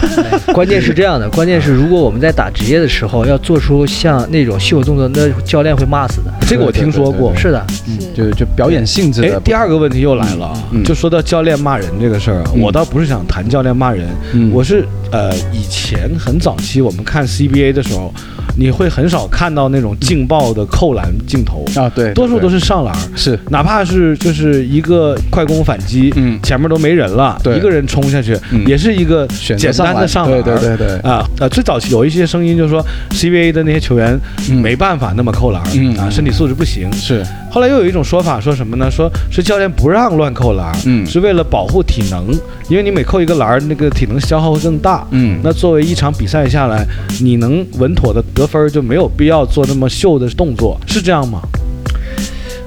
[0.53, 6.31] 关键是这样的，关键是如果我们在打职业的时候要做出像那种秀动作，那教练会骂死的。
[6.47, 7.35] 这个我听说过。
[7.35, 14.51] 是的，嗯就就表演性质的，，哎第二个问题又来了就说到教练骂人这个事儿我倒不是想谈教练骂人，嗯。
[14.53, 18.13] 我是呃以前很早期我们看 CBA 的时候，
[18.57, 27.57] 你会很少看到那种劲爆的扣篮镜头，啊，对，多数都是是上篮，是，哪怕是就是一个快攻反击，嗯，前面都没人了，对。
[27.57, 28.65] 一个人冲下去，嗯。
[28.65, 29.27] 也是一个
[29.57, 30.41] 简单的上篮。
[30.41, 30.55] 对。
[30.57, 31.49] 对对对，啊啊！
[31.49, 32.81] 最早期有一些声音就说
[33.11, 34.17] CBA 的那些球员
[34.49, 34.55] 嗯。
[34.61, 35.93] 没办法那么扣篮、嗯。
[35.97, 36.89] 啊，身体素质不行。
[36.93, 37.21] 是，
[37.55, 38.91] 后来又有一种说法，说什么呢？
[38.91, 42.29] 说是教练不让乱扣篮儿，嗯是为了保护体能，
[42.67, 45.07] 因为你每扣一个篮儿，那个体能消耗会更大。
[45.11, 46.85] 嗯，那作为一场比赛下来，
[47.21, 51.39] 你能稳妥的得分，就没有必要做那么秀的动作，是这样吗？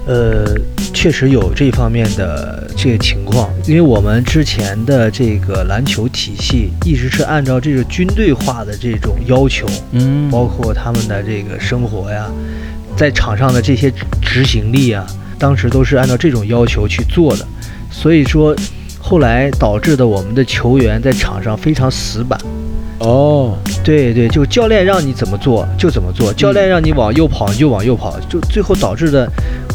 [0.06, 0.54] 呃，
[0.94, 12.24] 确实有这方面的这个情况，因为我们之前的这个篮球体系一直是按照这个军队化的这种要求，嗯包括他们的这个生活呀，
[12.98, 15.06] 在场上的这些执行力啊，
[15.38, 17.46] 当时都是按照这种要求去做的，
[17.90, 18.54] 所以说。
[19.00, 22.38] 后来导致的我们的球员在场上非常死板，
[22.98, 29.26] 哦，对对，就教练让你怎么做就怎么做，教练让你往右跑你就往右跑，就最后导致的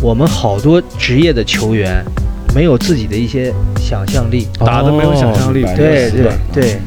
[0.03, 2.05] 我们好多职业的球员
[2.53, 6.79] 没有自己的一些想象力，打的没有想象力对对对，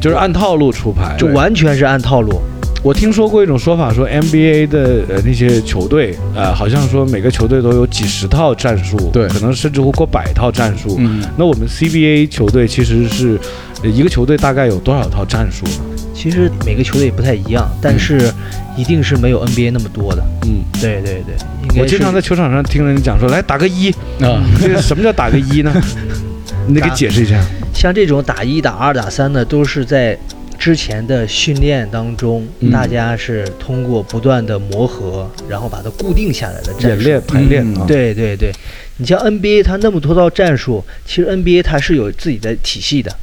[0.00, 1.14] 就是按套路出牌。
[1.18, 2.40] 就完全是按套路。
[2.84, 10.96] 我听说过一种说法，说 NBA 的呃那些球队，呃，好像说每个球队都有几十套战术，对可能甚至乎过百套战术。
[10.98, 13.40] 嗯，那我们 CBA 球队其实是
[13.82, 15.96] 呃一个球队大概有多少套战术呢？
[16.14, 18.30] 其实每个球队也不太一样，但是
[18.76, 20.22] 一定是没有 NBA 那么多的。
[20.44, 25.72] 嗯，对对对，应该我经常在球场上听人讲说，来打个一，啊，这个什么叫打个一呢？
[26.68, 27.42] 你得给解释一下。
[27.72, 30.16] 像这种打一、打二、打三的，都是在
[30.64, 36.88] 之前的训练当中，嗯大家是通过不断的磨合，然后把它固定下来的战术。
[36.88, 38.50] 演练排练对对对，
[38.96, 43.14] 你像 NBA 它那么多套战术，其实 NBA 它是有自己的体系的。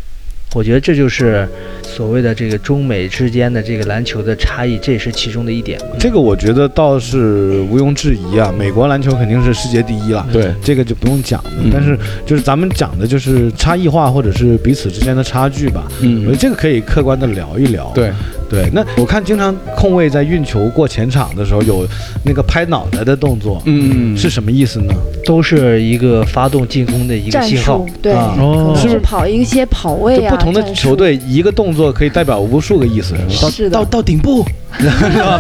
[0.54, 1.48] 我觉得这就是
[1.82, 5.80] 所谓的这个中美之间的这个篮球的差异，这也是其中的一点。
[5.98, 10.28] 这个我觉得倒是毋庸置疑啊，美国篮球肯定是世界第一了。
[10.32, 15.90] 对，这个就不用讲了，嗯但是就是咱们讲的就是差异化或者是彼此之间的差距吧。
[16.02, 17.90] 嗯我觉得嗯，这个可以客观的聊一聊。
[17.96, 18.12] 对，
[18.52, 21.88] 对，那我看经常控卫在运球过前场的时候有
[22.26, 24.94] 那个拍脑袋的动作，嗯，是什么意思呢？
[25.26, 27.86] 都是一个发动进攻的一个信号。
[28.02, 28.34] 对，啊。
[28.36, 28.90] 可能是不是？
[28.90, 33.50] 是跑一些跑位啊，不同的球队一个动作可以代表无数个意思，是吧？
[33.50, 34.46] 是的，到到顶部？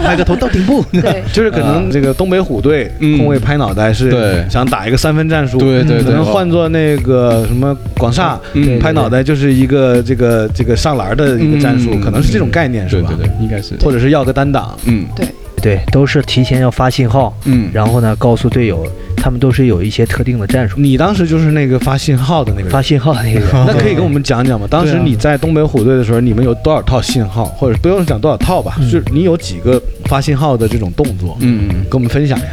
[0.03, 0.83] 拍个头到顶部。
[0.91, 4.45] 对， 就是可能这个东北虎队嗯空位拍脑袋是对。
[4.49, 6.03] 想打一个三分战术，对对对。
[6.03, 8.77] 可能换做那个什么广厦嗯。
[8.79, 12.01] 拍脑袋就是一个这个这个上篮的一个战术，嗯。
[12.01, 13.00] 可能是这种概念是吧？
[13.07, 13.75] 对对对，应该是。
[13.81, 15.05] 或者是要个单挡，嗯。
[15.15, 15.27] 对，
[15.61, 18.85] 对都是提前要发信号，嗯，然后呢告诉队友，
[19.15, 20.79] 他们都是有一些特定的战术。
[20.79, 22.71] 你当时就是那个发信号的那个人。
[22.71, 22.81] 发。
[22.81, 24.67] 信号的那个人， 那可以跟我们讲讲吗？
[24.69, 28.89] 当时你在东北虎队的时候，你们有多少套信号，或者不用讲多少套吧，嗯。
[28.89, 31.69] 就是你有几个发信号的这种动作，嗯。
[31.69, 32.47] 嗯跟我们分享一下。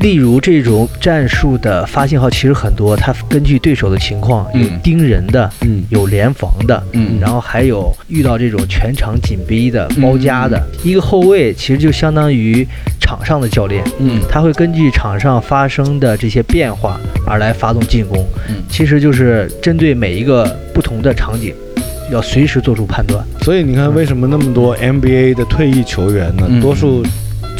[0.00, 10.60] 例如这种战术的发信号其实很多，它根据对手的情况，有嗯盯人的，嗯有联防的，嗯然后还有遇到这种全场紧逼的包夹的。
[10.82, 12.66] 一个后卫其实就相当于
[12.98, 18.26] 场上的教练，嗯他会根据场上发生的这些变化而来发动进攻。
[18.48, 21.54] 嗯其实就是针对每一个不同的场景，
[22.10, 23.22] 要随时做出判断。
[23.42, 26.46] 所以你看，为什么那么多 NBA 的退役球员呢？
[26.48, 27.04] 嗯多数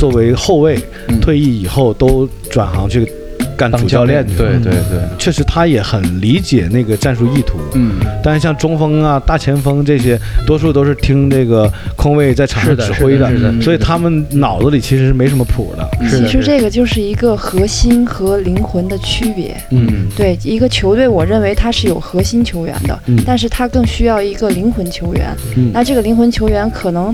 [0.00, 3.06] 作为后卫，嗯退役以后都转行去
[3.54, 4.50] 干主当教练，去了。
[4.50, 7.58] 对对对，确实他也很理解那个战术意图。
[7.74, 15.86] 嗯但是像中锋啊、大前锋这些，多数都是听这个空位在场上指挥的，所以他们脑子里其实是没什么谱的。
[16.08, 19.54] 其实这个就是一个核心和灵魂的区别。
[19.70, 25.36] 嗯对一个球队，我认为它是有核心球员的，嗯但是他更需要一个灵魂球员。
[25.56, 27.12] 嗯那这个灵魂球员可能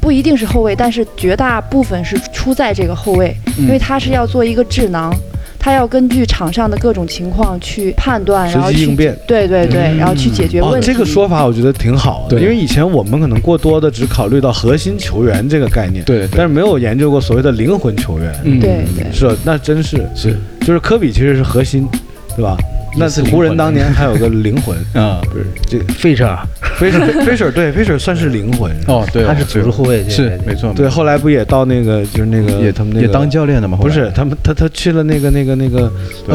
[0.00, 2.16] 不一定是后卫，但是绝大部分是
[2.48, 5.14] 出在这个后卫，嗯因为他是要做一个智囊，
[5.58, 10.86] 他要根据场上的各种情况去判断，然后去应变对对对，然后去解决哦问，题。
[10.86, 18.34] 这个说法我觉得挺好的，因为以前我们可能过多的只考虑到核心球员这个概念，对对但是没有研究过所谓的灵魂球员。
[18.44, 18.58] 嗯。
[18.58, 19.12] 对对。
[19.12, 20.34] 是，那真是是。
[20.60, 21.86] 就是科比其实是核心，
[22.34, 22.56] 对吧？
[22.98, 25.20] 那是湖人当年还有个灵魂， 啊。
[25.30, 26.38] 不是这个费舍尔，
[26.78, 28.70] 菲舍菲舍对 Fisher 算是灵魂。
[28.86, 35.90] 哦对哦，他是组织后卫，对是没错，对，后来不也到那个就是那个也他们那个也当教练的嘛，不是他们他他去了那个那个那个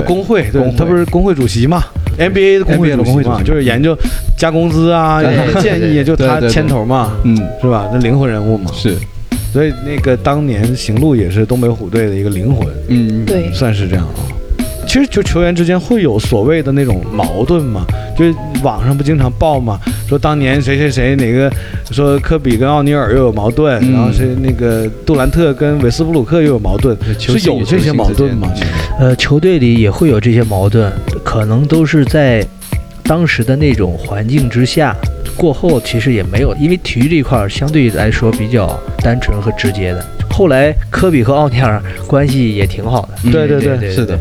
[0.05, 1.83] 工会，对他不是工会主席嘛
[2.17, 3.43] ？NBA 的工会的主席嘛，工会主席。
[3.43, 3.97] 就是研究
[4.37, 7.35] 加工资啊，有什么建议，就他牵头嘛，嗯。
[7.61, 7.89] 是吧？
[7.91, 8.95] 那灵魂人物嘛，是。
[9.51, 13.25] 所以那个当年行路也是东北虎队的一个灵魂，嗯。
[13.25, 13.51] 对。
[13.53, 14.21] 算是这样啊。
[14.87, 17.85] 其实就球员之间会有所谓的那种矛盾嘛，
[18.17, 21.51] 就是网上不经常报嘛，说当年谁谁谁哪个
[21.91, 28.51] 说科比跟奥尼尔又有矛盾，嗯然后是那个杜兰特跟韦斯布鲁克又有矛盾，球是有这些矛盾吗？
[28.99, 30.91] 呃，球队里也会有这些矛盾，
[31.23, 32.45] 可能都是在
[33.03, 34.95] 当时的那种环境之下。
[35.35, 40.05] 过后其实也没有，因为体育这一块儿相对来说比较单纯和直接的。
[40.29, 44.17] 后来科比和奥尼尔关系也挺好的，对对对是的，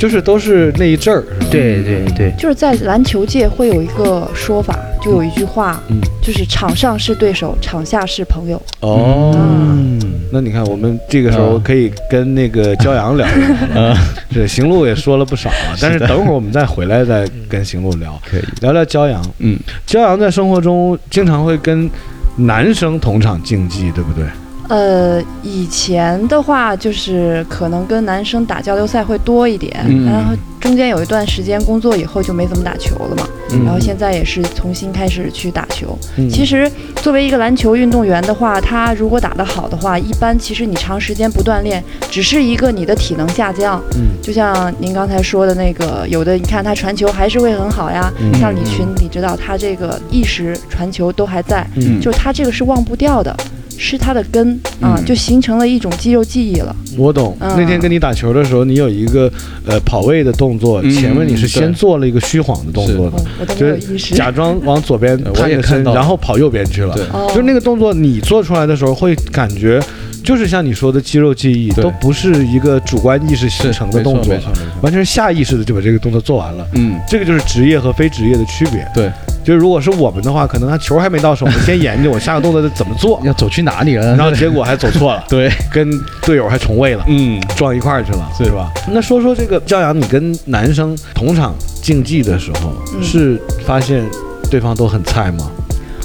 [0.00, 1.22] 就是都是那一阵儿？
[1.50, 6.00] 对对对，就是在篮球界会有一个说法，就有一句话，嗯。
[6.22, 8.60] 就是场上是对手，场下是朋友。
[8.80, 9.32] 哦。
[9.36, 10.00] 嗯，
[10.32, 13.94] 那你看，我们这个时候可以跟那个骄阳聊一聊，啊，
[14.32, 19.22] 是行路也说了不少啊， 但是等会儿我们再回来再跟行路聊，可以，聊聊骄阳。
[19.38, 19.58] 嗯。
[19.86, 21.90] 骄阳在生活中经常会跟
[22.36, 24.24] 男生同场竞技，对不对？
[24.70, 30.06] 呃，以前的话就是可能跟男生打交流赛会多一点，嗯。
[30.06, 35.98] 然后中间有一段时间工作以后就没怎么打球了嘛，嗯然后现在也是重新开始去打球。
[36.16, 43.82] 嗯其实作为一个篮球运动员的话，他如果打得好的话，一般其实你长时间不锻炼，只是一个你的体能下降。
[43.94, 53.34] 嗯就像您刚才说的那个，有的你看他传球还是会很好呀，嗯像李群，你知道他这个意识传球都还在，嗯，就他这个是忘不掉的，
[53.78, 56.76] 是他的根啊，嗯就形成了一种肌肉记忆了。
[56.98, 57.34] 我懂。
[57.40, 59.32] 嗯那天跟你打球的时候，你有一个
[59.66, 63.12] 呃跑位的动作，嗯前面你是先做了一个虚晃的动作
[63.56, 64.14] 就是。
[64.14, 66.94] 假装往左边我探着身，也看到然后跑右边去了。
[67.28, 69.80] 就是那个动作，你做出来的时候会感觉，
[70.22, 74.34] 就是像你说的肌肉记忆，都不是一个主观意识形成的动作
[74.82, 76.66] 完全是下意识的就把这个动作做完了。
[76.74, 78.86] 嗯这个就是职业和非职业的区别。
[78.94, 79.10] 对，
[79.44, 84.16] 就是如果是我们的话，可能他球还没到手，我们先研究我下个动作怎么做， 要走去哪里了？
[84.16, 85.90] 然后结果还走错了， 对，跟
[86.22, 87.04] 队友还重位了。
[87.08, 88.70] 嗯撞一块儿去了，是是吧？
[88.92, 94.04] 那说说这个教养，你跟男生同场竞技的时候，嗯是发现
[94.50, 95.50] 对方都很菜吗？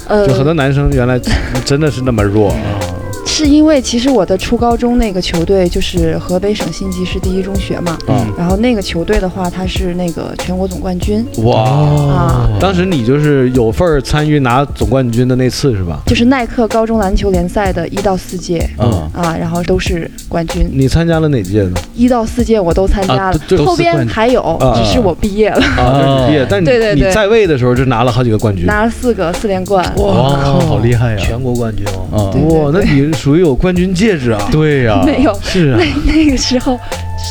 [0.08, 1.19] 呃就很多男生原来
[1.65, 2.58] 真的是那么弱啊。
[3.38, 8.15] 是因为其实我的初高中那个球队就是河北省信吉市第一中学嘛，嗯。
[8.38, 11.26] 然后那个球队的话，它是那个全国总冠军。
[11.43, 16.02] 哇，啊，当时你就是有份儿参与拿总冠军的那次是吧？
[16.06, 21.74] 就是耐克高中篮球联赛的一到四届嗯，啊，然后都是冠军，你参加了哪届呢？
[21.93, 24.80] 一到四届我都参加了，后边还有，啊。
[24.82, 26.95] 只是我毕业了，啊，就是你毕业，但你对对。
[26.95, 28.66] 对你在位的时候就拿了好几个冠军。
[28.66, 29.84] 拿了四个四连冠。
[29.97, 31.18] 哇靠，好厉害呀！
[31.20, 32.32] 全国冠军哦。
[32.47, 34.47] 哇，那你属于有冠军戒指啊？
[34.51, 35.80] 对呀，没有，是啊。
[35.80, 36.80] 那，那个时候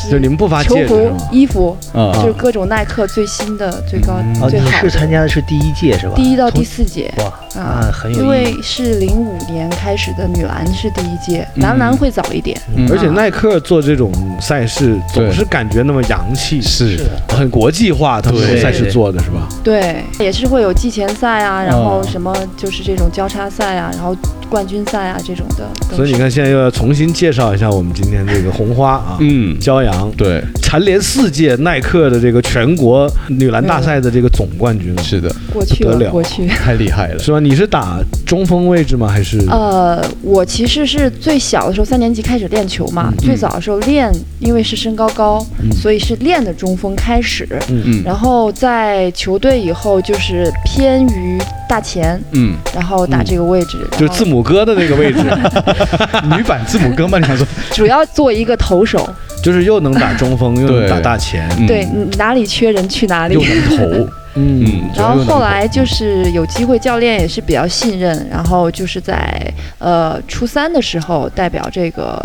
[0.04, 4.90] 就是你们不发球服衣服，啊就是各种耐克最新的、最高、嗯哦，你是最好的。
[4.90, 6.12] 参加的是第一届是吧？
[6.16, 8.30] 第一到第从四届哇，啊很有因意义。
[8.30, 12.60] 为是零五年开始的女篮是第一届，嗯男篮会早一点。
[12.76, 19.48] 嗯而且耐克做这种赛事总是感觉那么洋气，是很国际化，他们这种对赛事做的是吧？
[19.62, 24.16] 对，也是会有季前赛啊，然后哦什么就是这种交叉赛啊，然后
[24.48, 25.66] 冠军赛啊这种的。
[25.90, 36.46] 都所以你看，现在又要重新介绍一下我们今天这个红花啊，嗯，骄阳对，蝉联四届耐克的这个全国女篮大赛的这个总冠军，是的，过去了过去。
[36.64, 37.18] 太厉害了。
[37.18, 37.40] 是吧？
[37.40, 39.08] 你是打中锋位置吗？
[39.08, 47.48] 还是呃，我其实是最小的时候三年级开始练球嘛，嗯最早的时候练，因为是身高高，嗯所以是练的中锋开始。
[47.68, 55.20] 嗯然后在球队以后就是偏于大前，嗯，然后打这个位置，就是字母母哥的那个位置，
[56.36, 57.18] 女版字母哥嘛？
[57.18, 57.46] 你想说？
[57.70, 59.08] 主要做一个投手，
[59.44, 61.66] 就是又能打中锋， 又能打大前，嗯。
[61.66, 61.86] 对，
[62.16, 63.34] 哪里缺人去哪里。
[63.34, 63.40] 又。
[63.42, 69.40] 能投，嗯 嗯，然后后来就是有机会，教练也是比较信任，然后就是在
[69.78, 72.18] 呃初三的时候代表这个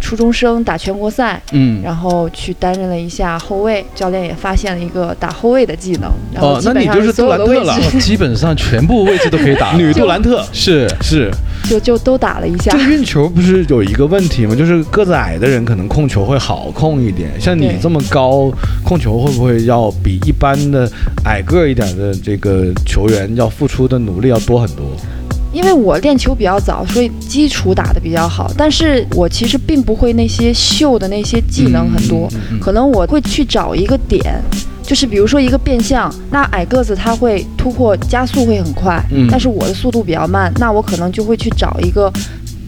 [0.00, 9.72] 初中生打全国赛，嗯，然后去担任了一下后卫，教练也发现了一个打后卫的技能，然后哦基本上那你就是所有的位杜兰特了置 基本上全部位置都可以打。
[9.78, 11.30] 女杜兰特是是
[11.68, 12.78] 就就都打了一下这。
[12.78, 14.54] 个运球不是有一个问题吗？
[14.54, 18.52] 就是个子矮的人可能控球会好控一点，像你这么高，
[18.84, 20.90] 控球会不会要比一般的
[21.24, 24.84] 矮个儿一点的这个球员要付出的努力要多很多？
[25.54, 32.28] 因为我练球比较早，所以基础打得比较好，但是我其实并不会那些秀的那些技能很多，
[32.60, 34.42] 可能我会去找一个点。
[34.82, 42.12] 就是比如说一个变向，那矮个子他会突破加速会很快，嗯但是我的速度比较慢，那我可能就会去找一个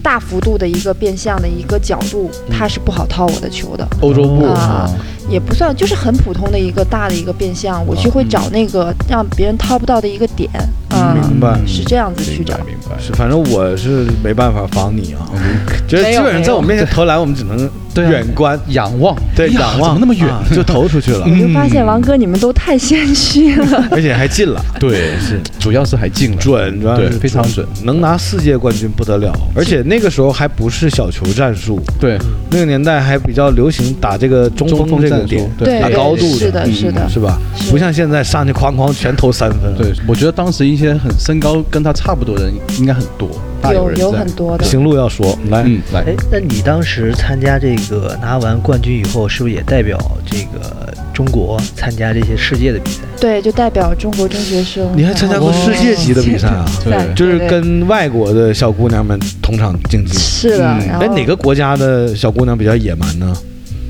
[0.07, 3.84] 大幅度的一个变向的一个角度，他是不好掏我的球的。
[4.00, 4.44] 欧洲步。
[4.44, 4.88] 啊
[5.28, 10.48] 也不算，就是很普通的一个大的一个变向，我就会找那个让别人掏不到的一个点，
[10.90, 11.59] 嗯、明白。
[11.66, 12.57] 是这样子去找。
[12.59, 12.96] 明白。
[13.00, 15.26] 是，反正我是没办法防你啊，
[15.88, 18.11] 觉得没有基本上在我面前投篮，我们只能对啊。
[18.11, 19.94] 远观，仰望，对，仰望。
[19.94, 20.28] 怎么那么远？
[20.28, 20.44] 啊？
[20.55, 23.88] 就投出去了，我就发现王哥你们都太谦虚了。
[23.90, 24.62] 而且还进了。
[24.78, 27.66] 对，是，主要是还进了，准，主要对是非常准。
[27.82, 29.32] 能拿世界冠军不得了。
[29.55, 32.18] 而且那个时候还不是小球战术，对，
[32.51, 37.40] 那个年代还比较流行打这个中锋这个点，对打高度的，是的，嗯是的，是吧？
[37.57, 37.70] 是。
[37.70, 43.28] 不像现在上去哐哐全投三分，对，我觉得当时一些很身高跟他差不多的人应该很多，
[43.69, 44.64] 大有有人在很多的。
[44.64, 53.01] 行路要说来，嗯，来哎，那你当时参加这个拿完冠军以后，是不是也代表这个中国参加这些世界的比赛？
[53.21, 54.89] 对，就代表中国中学生。
[54.95, 56.64] 你还参加过世界级的比赛啊？
[56.85, 60.17] 对赛就是跟外国的小姑娘们同场竞技。
[60.19, 63.35] 是的，嗯然后哎，哪个国家的小姑娘比较野蛮呢？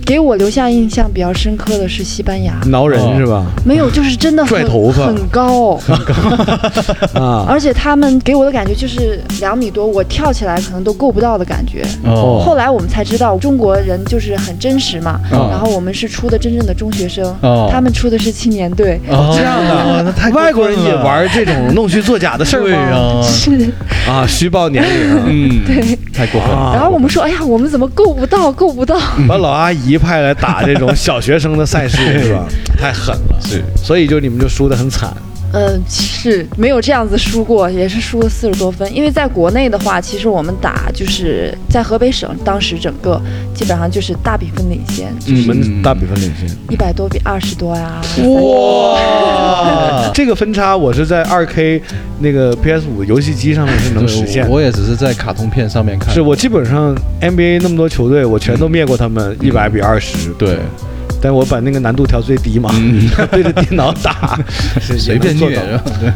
[0.06, 3.14] 给我留下印象比较深刻的是西班牙，挠人哦。
[3.18, 3.44] 是吧？
[3.64, 5.06] 没有，就是真的很拽头发。
[5.06, 5.72] 很高，
[7.20, 11.84] 啊，而且他们给我的感觉就是两米多，我跳起来可能都够不到的感觉。
[12.04, 12.40] 哦。
[12.46, 15.48] 后来我们才知道，中国人就是很真实嘛，哦。
[15.50, 17.68] 然后我们是出的真正的中学生，哦。
[17.72, 19.34] 他们出的是青年队，哦。
[19.36, 22.70] 这样的， 那太过外国人也分了玩这种弄虚作假的事儿？
[22.94, 23.72] 啊，是。
[24.08, 26.56] 啊，虚报年龄， 嗯，对，太过分了。
[26.56, 26.72] 啊。
[26.74, 28.96] 然后我们说，哎呀，我们怎么够不到，够不到？
[29.26, 32.46] 把老阿姨派来打这种小学生的赛事 是吧？
[32.78, 35.10] 太狠了，是，所以就你们就输得很惨。
[35.56, 38.94] 嗯，是没有这样子输过，也是输了四十多分。
[38.94, 43.20] 因为在国内的话，其实我们打就是在河北省，当时整个
[43.54, 48.00] 基本上就是大比分领先，你们大比分领先，一百多比二十多呀。
[48.42, 50.10] 哇！
[50.12, 51.80] 这个分差我是在二 K
[52.20, 54.48] 那个 PS 五游戏机上面是能实现。
[54.50, 56.12] 我也只是在卡通片上面看。
[56.12, 60.30] 是我基本上 NBA 那么多球队，我全都灭过他们一百比二十。
[60.34, 60.58] 对，
[61.26, 64.38] 但我把那个难度调最低嘛，嗯 对着电脑打，
[64.80, 65.56] 随便做到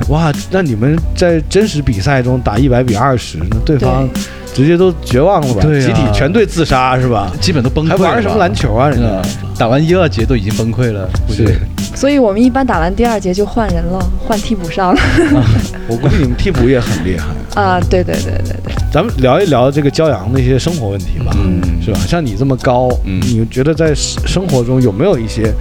[0.09, 4.09] 哇，那你们在真实比赛中打一百比二十，那对方
[4.55, 5.63] 直接都绝望了吧？
[5.63, 7.33] 对啊集体全队自杀是吧？
[7.41, 7.97] 基本都崩溃了。
[7.99, 8.89] 还玩什么篮球啊？
[8.89, 9.23] 人家嗯
[9.59, 11.59] 打完一二节都已经崩溃了，估计是
[11.97, 15.01] 所以我们一般打完第二节就换人了，换替补上了。
[15.89, 17.61] 我估计你们替补也很厉害。
[17.61, 18.73] 啊，对对对对对。
[18.93, 21.99] 咱们聊一聊这个骄阳的一些生活问题吧，嗯是吧？
[22.07, 25.53] 像你这么高，嗯你觉得在生生活中有没有一些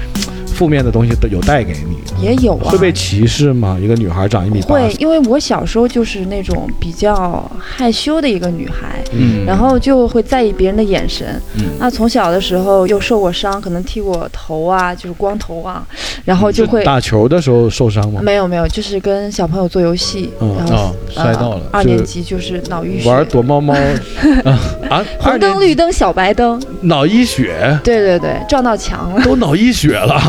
[0.59, 1.97] 负面的东西都有带给你？
[2.21, 3.77] 也有啊，会被歧视吗？
[3.81, 9.45] 一个女孩长一米八，会，因为我小时候就是那种比较害羞的一个女孩，嗯。
[9.45, 11.41] 然后就会在意别人的眼神。
[11.55, 11.63] 嗯。
[11.79, 15.81] 那从小的时候又受过伤，可能剃过头啊，就是光头啊，
[16.25, 18.19] 然后就会打球的时候受伤吗？
[18.21, 23.73] 没有没有，就是跟小朋友做游戏，嗯然后、哦摔到了呃二年级就是脑淤血，玩躲猫猫。
[24.91, 27.79] 啊，红灯绿灯小白灯，脑溢血？
[27.83, 30.21] 对对对，撞到墙了，都脑溢血了，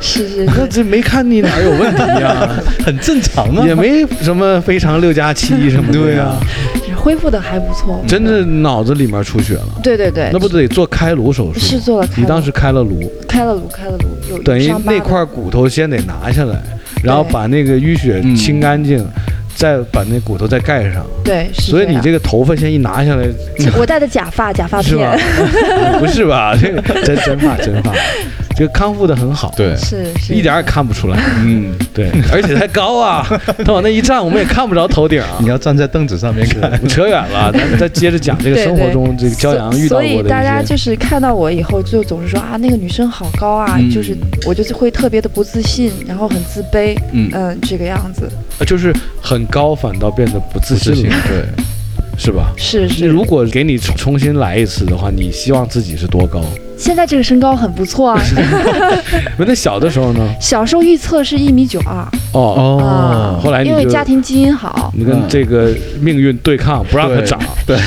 [0.00, 2.48] 是是 那这没看你哪儿有问题呀？
[2.84, 6.04] 很正常啊，也没什么非常六加七什么的呀。
[6.04, 6.40] 对啊，
[6.86, 8.02] 是恢复的还不错。
[8.06, 11.66] 真的脑子里面出血了，对对对，那不得做开颅手术吗？
[11.66, 12.20] 是做了开颅。
[12.22, 16.60] 你当时开了颅，开了颅，开了颅，有等于那块骨头先得拿下来，
[17.02, 18.34] 然后把那个淤血嗯。
[18.34, 19.06] 清干净，
[19.54, 21.04] 再把那骨头再盖上。
[21.22, 21.70] 对，是。
[21.70, 23.26] 所以你这个头发先一拿下来，
[23.78, 25.14] 我戴的假发，假发是吧？
[25.16, 25.98] 片？
[26.00, 26.56] 不是吧？
[26.60, 27.92] 这个真真发真发，
[28.56, 31.18] 这个康复的很好，对，是是一点儿也看不出来。
[31.44, 33.26] 嗯，对， 而且还高啊，
[33.64, 35.46] 他往那一站，我们也看不着头顶啊你。
[35.48, 40.30] 要站在凳子上面看，扯远了， 咱们再接着讲这个生活中这个骄阳遇到所以过的所以。
[40.30, 48.28] 大家就是看到我以后，就总是说啊，那个女生好高啊，嗯就是我就是会特别的不自信，然后很自卑，嗯嗯，这个样子，
[48.66, 51.44] 就是很高，反倒变得不自自信信了，，对，
[52.16, 52.52] 是吧？
[52.56, 53.06] 是是。
[53.06, 56.42] 如果给你重重新来一次的话，你希望自己是多高？
[56.84, 58.22] 现在这个身高很不错啊，
[59.38, 60.20] 不，那小的时候呢？
[60.38, 61.96] 小时候预测是一米九二。
[62.34, 67.78] 哦，哦，后来因为家庭基因好，你跟这个命运对抗，不让它长，对，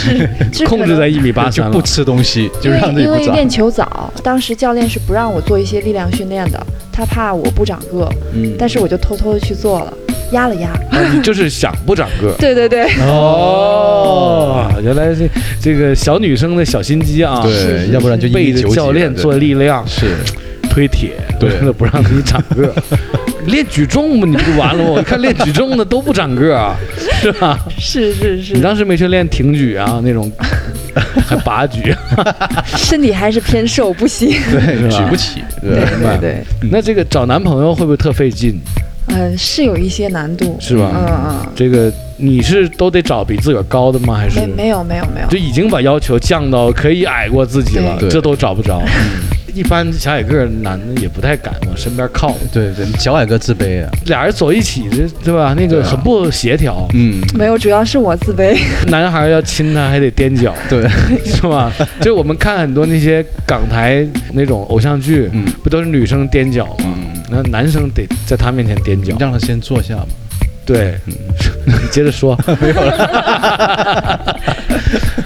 [0.51, 6.59] 是控制在一米八三不吃东西，就让自己不长，因为练球早，当时教练是不让我做一些力量训练的，
[6.91, 8.55] 他怕我不长个，嗯。
[8.57, 9.93] 但是我就偷偷的去做了，
[10.31, 10.69] 压了压。
[10.69, 12.33] 啊你就是想不长个。
[12.39, 15.29] 对对对，哦，原来是
[15.61, 17.41] 这个小女生的小心机啊！
[17.43, 20.15] 对，要不然就背着教练做力量、是，
[20.69, 22.73] 推铁，对为了不让自己长个。
[23.45, 24.89] 练举重嘛，你不就完了吗？
[24.97, 26.75] 我看练举重的都不长个儿啊，
[27.21, 27.57] 是吧？
[27.79, 30.29] 是是是你，当时没去练挺举啊，那种
[31.25, 31.95] 还拔举，
[32.75, 34.29] 身体还是偏瘦，不行。
[34.51, 38.59] 对，举不起，对对，对对，那这个找男朋友会不会特费劲？
[39.07, 40.57] 嗯，是有一些难度。
[40.59, 40.91] 是吧？
[40.95, 44.15] 嗯嗯，这个你是都得找比自个儿高的吗？
[44.15, 48.81] 还是没没有没有没有就，已经把要求降到可以矮过自己了，对这都找不着。
[49.55, 55.55] 一般小矮个儿男的也不太敢往身边靠，对对，小矮个自卑啊，俩人走一起，这对吧？
[55.57, 56.87] 那个很不协调。
[56.93, 58.55] 嗯，没有，主要是我自卑。
[58.91, 60.87] 男孩要亲她还得踮脚， 对，
[61.25, 61.73] 是吧？
[62.01, 66.93] 就我们看很多那些港台那种偶像剧，嗯不都是女生踮脚吗？
[66.95, 69.15] 嗯，那男生得在他面前踮脚。
[69.19, 70.05] 让他先坐下嘛，
[70.65, 71.13] 对，嗯
[71.65, 72.37] 你接着说。
[72.61, 74.35] 没有了。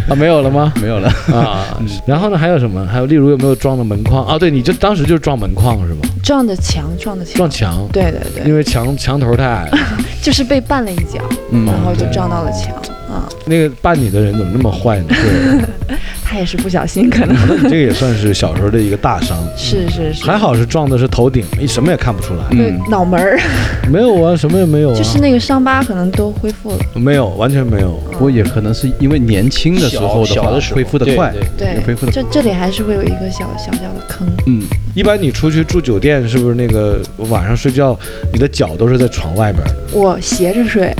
[0.09, 0.73] 啊，没有了吗？
[0.81, 2.37] 没有了，啊，然后呢？
[2.37, 2.85] 还有什么？
[2.87, 4.37] 还有例如有没有撞的门框啊？
[4.37, 6.01] 对，你就当时就是撞门框是吧？
[6.23, 7.49] 撞的墙，撞的墙撞。
[7.49, 9.77] 墙，对对对，因为墙墙头太矮了。
[10.21, 11.21] 就是被绊了一脚，
[11.51, 12.73] 嗯然后就撞到了墙。
[13.11, 15.05] 啊，那个绊你的人怎么那么坏呢？
[15.09, 15.97] 对，
[16.31, 17.35] 他也是不小心，可能
[17.67, 19.37] 这个也算是小时候的一个大伤。
[19.57, 22.43] 是是是，还好是撞的是头顶，你什么也看不出来。
[22.51, 23.37] 对嗯脑门儿，
[23.91, 24.95] 没有啊，什么也没有啊。
[24.97, 26.77] 就是那个伤疤可能都恢复了。
[26.95, 27.91] 没有，完全没有。
[28.13, 34.25] 不过也可能是因为年轻的时候的话小小的恢复的快，对恢复的，这这里还是会有一个小小小的坑。
[34.47, 34.63] 嗯，
[34.95, 37.97] 一般你出去住酒店，是不是那个晚上睡觉，
[38.31, 39.73] 你的脚都是在床外边的？
[39.91, 40.95] 我斜着睡，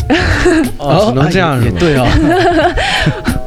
[0.78, 1.74] 哦，只能这样是吗？
[1.74, 2.08] 也对啊，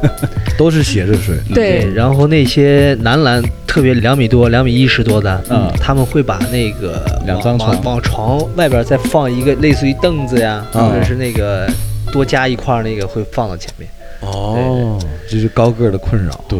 [0.57, 1.35] 都是斜着睡。
[1.53, 1.91] 对。
[1.93, 5.71] 然后那些男篮特别两米多、两米一十多的，嗯。
[5.79, 7.83] 他们会把那个两张床。
[7.83, 11.67] 往床外边再放一个类似于凳子呀，嗯或者是那个
[12.11, 13.89] 多加一块儿那个会放到前面。
[14.21, 14.97] 哦，
[15.29, 16.43] 这是高个儿的困扰。
[16.47, 16.59] 对，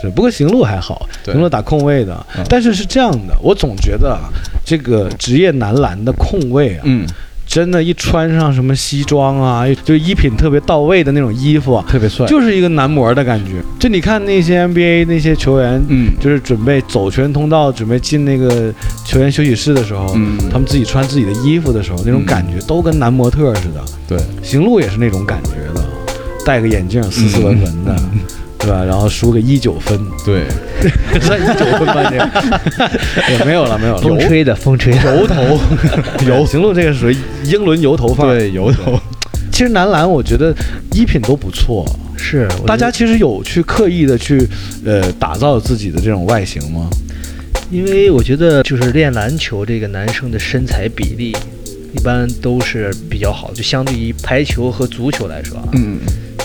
[0.00, 1.32] 是，不过行路还好，对。
[1.34, 2.26] 行路打空位的。
[2.36, 2.44] 嗯。
[2.48, 4.30] 但是是这样的，我总觉得啊，
[4.64, 7.06] 这个职业男篮的空位啊，嗯，
[7.50, 13.60] 真的，一穿上什么西装啊，就衣品特别到位的那种衣服啊，特别帅，就是一个男模的感觉。
[13.76, 16.12] 就你看那些 NBA 那些球员，嗯。
[16.20, 18.72] 就是准备走全通道，准备进那个
[19.04, 23.84] 球员休息室的时候，嗯，他们自己穿自己的衣服的时候，那种嗯感觉都跟男模特似的。
[24.06, 25.84] 对，行路也是那种感觉的，
[26.46, 27.96] 戴个眼镜，斯斯文文的，
[28.70, 28.84] 吧？
[28.84, 30.44] 然后输个一九分，对，
[31.20, 34.00] 算一九分吧，这 个也没有了，没有了。
[34.00, 35.00] 风吹的，风吹的。
[35.16, 35.60] 油头，
[36.26, 38.38] 油行路这个属于英伦油头范儿。
[38.38, 38.98] 对，油头，
[39.52, 40.54] 其实男篮我觉得
[40.92, 41.84] 衣品都不错，
[42.16, 44.46] 是，大家其实有去刻意的去
[44.84, 46.88] 呃打造自己的这种外形吗？
[47.70, 51.36] 因为我觉得就是练篮球这个男生的身材比例。
[51.92, 55.98] 一般都是比较好，就相对于排球和足球来说啊，嗯，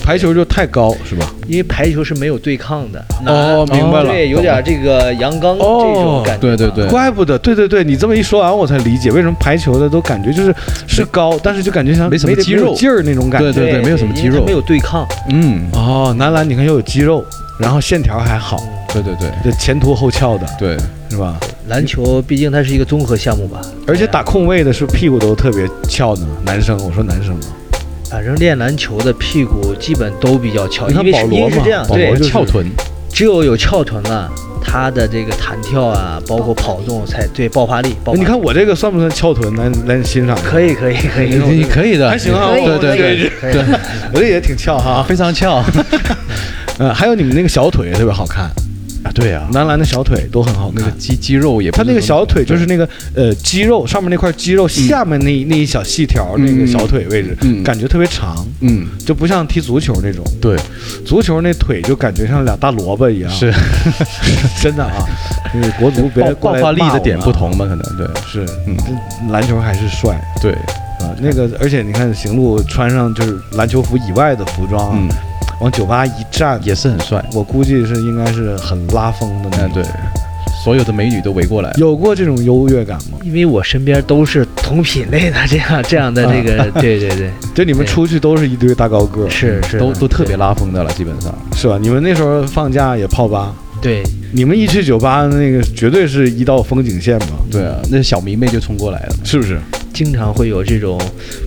[0.05, 1.33] 排球就太高是吧？
[1.47, 3.03] 因为排球是没有对抗的。
[3.25, 6.41] 哦，明白了，对，有点这个阳刚这种感觉。
[6.41, 10.55] 对对对，怪不得，对对对，你这么一说完，我才理解为什么排球的都感觉就是
[10.87, 13.51] 是高，但是就感觉像没什么肌肉劲儿那种感觉。
[13.51, 15.07] 对对对，没有什么肌肉，没有对抗。
[15.31, 17.25] 嗯，哦，男篮你看又有肌肉，
[17.57, 18.61] 然后线条还好。
[18.93, 20.77] 对对对，这前凸后翘的，对，
[21.09, 21.37] 是吧？
[21.67, 26.27] 篮球毕竟它是一个综合项目吧，而且打控卫的是屁股都特别翘呢。
[26.45, 27.41] 男生，我说男生嘛，
[28.15, 30.87] 反正练篮球的屁股基本都比较翘。
[30.87, 32.65] 你看保罗嘛，保罗就翘臀，
[33.11, 34.31] 只有有翘臀了，
[34.63, 37.93] 他的这个弹跳啊，包括跑动才对爆发力。
[38.13, 39.53] 你看我这个算不算翘臀？
[39.57, 40.33] 来来欣赏。
[40.41, 42.51] 可以可以可以， 你可以的，还行啊。
[42.53, 43.61] 对对对对，
[44.15, 45.61] 我这也挺翘哈，非常翘。
[46.77, 48.49] 嗯， 还有你们那个小腿特别好看。
[49.05, 60.57] 啊，对啊，男篮的小腿都很好，那个肌肌肉也，他那个小腿就是那个呃肌肉上面那块肌肉下面那那一小细条那个小腿位置，感觉特别长，嗯，就不像踢足球那种，对，
[61.05, 63.53] 足球那腿就感觉像俩大萝卜一样， 是，
[64.61, 65.05] 真的啊，
[65.53, 68.75] 因为国足别爆发力的点不同吧，可能对，是，嗯，
[69.29, 70.51] 篮球还是帅，对，
[70.99, 75.07] 啊，那个而且你看行路穿上就是篮球服以外的服装，嗯。
[75.61, 79.83] 往酒吧一站也是很帅，我估计是应该是很拉风的那对，
[80.63, 83.17] 所有的美女都围过来，有过这种优越感吗？
[83.23, 91.77] 因为我身边都是同品类的这样这样的这个，对对对， 就你们出去都是一堆大高个，是是，都都特别拉风的了，基本上是吧？
[91.81, 93.53] 你们那时候放假也泡吧？
[93.81, 94.03] 对，
[94.33, 97.27] 你们一去酒吧，那个绝对是一道风景线嘛。
[97.51, 99.59] 对啊，那小迷妹就冲过来了，是不是？
[99.95, 100.99] 经常会有这种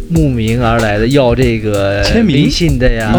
[0.08, 2.44] 慕名而来的要这个签名？
[2.44, 3.14] 微信的呀，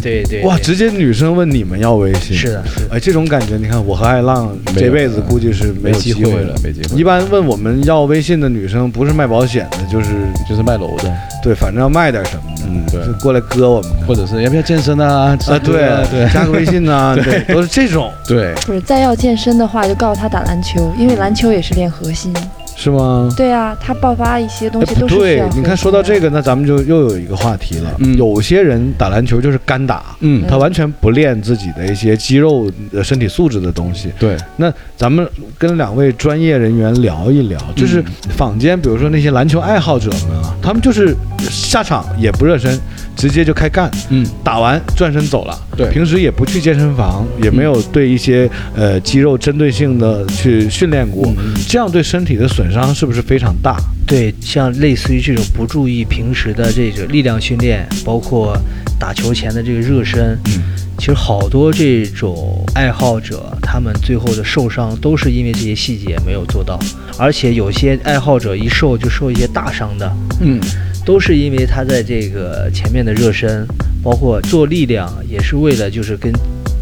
[0.00, 6.96] 对对，哇，直接女生问你们要微信，是的，哎，这种感觉，你看我和爱浪这辈子估计是没有机会了，没机会。
[6.96, 10.10] 一般问我们要微信的女生，不是卖保险的，就是
[10.48, 11.12] 就是卖楼的，
[11.42, 15.36] 对，反正要卖点什么的，嗯，对，过来割我们，或者是要不要健身啊？
[15.48, 22.32] 啊，对对，加个微信啊， 对，都是这种，对，不是再要健身的话，就告诉他打篮球，因为篮球也是练核心。
[22.80, 23.28] 是吗？
[23.36, 27.90] 对啊，他爆发一些东西都是对，你看说到这个，那咱们就又有一个话题了。
[27.98, 32.70] 嗯，有些人打篮球就是干打，嗯，他完全不练自己的一些肌肉、
[33.02, 34.12] 身体素质的东西。
[34.16, 38.00] 对，那咱们跟两位专业人员聊一聊，就是
[38.36, 41.12] 坊间，比如说那些篮球爱好者们啊，他们就是
[41.50, 42.78] 下场也不热身。
[43.18, 45.58] 直接就开干，嗯，打完转身走了。
[45.76, 51.26] 对，平时也不去健身房，也没有对一些呃肌肉针对性的去训练过，
[51.68, 53.76] 这样对身体的损伤是不是非常大？
[54.06, 58.56] 对，像类似于这种不注意平时的这个力量训练，包括
[58.98, 60.62] 打球前的这个热身，嗯，
[60.98, 66.78] 其实好多这种爱好者，他们最后的受伤都是因为这些细节没有做到，
[67.18, 70.60] 而且有些爱好者一受就受一些大伤的，嗯。
[71.06, 73.66] 都是因为他在这个前面的热身，
[74.02, 76.30] 包括做力量，也是为了就是跟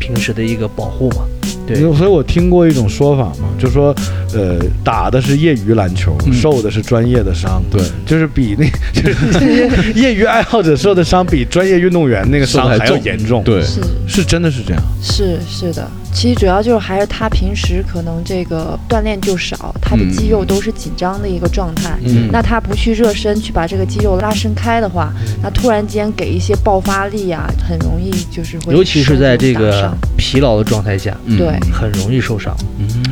[0.00, 1.18] 平时的一个保护嘛。
[1.66, 3.94] 对，所以我听过一种说法嘛，就说，
[4.32, 7.62] 呃，打的是业余篮球，受的是专业的伤。
[7.70, 13.42] 对，就是比那， 就是业余爱好者受的伤，比专业运动员那个伤还要严重。
[13.42, 14.82] 对，是是真的是这样。
[15.02, 15.90] 是是的。
[16.16, 21.94] 其实主要就是还是他平时可能这个锻炼就少，他的肌肉都是紧张的一个状态。
[22.06, 25.12] 嗯，那他不去热身，去把这个肌肉拉伸开的话，
[25.42, 28.72] 那突然间给一些爆发力啊，很容易就是会。
[28.72, 32.56] 尤其是在这个疲劳的状态下，对，很容易受伤。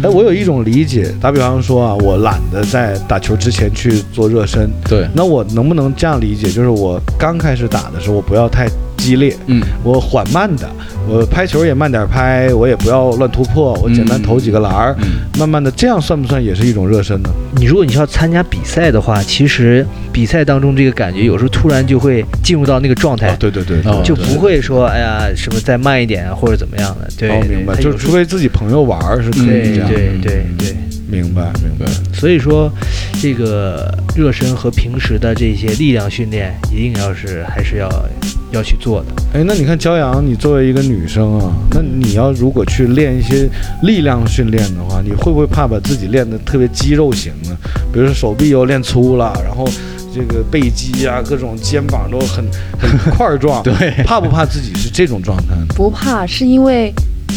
[0.03, 4.71] 哎，我有一种理解，打比方说啊，我懒得在打球之前去做热身。
[4.89, 8.67] 对，那我能不能这样理解，就是我刚开始打的时候，我不要太。
[8.97, 10.69] 激烈，嗯，我缓慢的，
[11.09, 14.97] 我拍球也慢点拍，我也不要乱突破，我简单投几个篮儿，
[15.39, 17.31] 慢慢的，这样算不算也是一种热身呢？
[17.57, 30.77] 你如果你要参加比赛的话，其实比赛当中这个感觉有时候突然就会进入到那个状态，对对对，就不会说哎呀什么再慢一点或者怎么样的，对，明白，就除非自己朋友玩是可以这样，对对对。
[31.07, 31.87] 明白，明白。
[32.13, 32.69] 所以说，
[33.21, 37.89] 这个热身和平时的这些力量训练，一定要是还是要
[38.55, 39.23] 要去做的。
[39.35, 43.49] 哎，那你看骄阳，你作为一个女生啊，那你要如果去练一些
[43.83, 47.57] 力量训练的话，你会不会怕把自己练得特别肌肉型呢？
[47.93, 49.69] 比如说手臂又练粗了，然后
[50.15, 52.45] 这个背肌啊，各种肩膀都很
[52.79, 55.55] 很块状， 对，怕不怕自己是这种状态？
[55.75, 56.93] 不怕，是因为。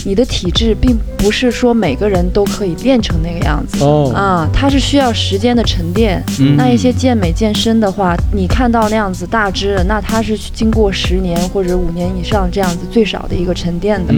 [0.07, 6.23] 你的体质并不是说每个人都可以练成那个样子哦啊，它是需要时间的沉淀。
[6.55, 14.13] 那一些健美健身的话，你看到那样子大只的，那它是经过十年或者五年以上这样子最少的一个沉淀的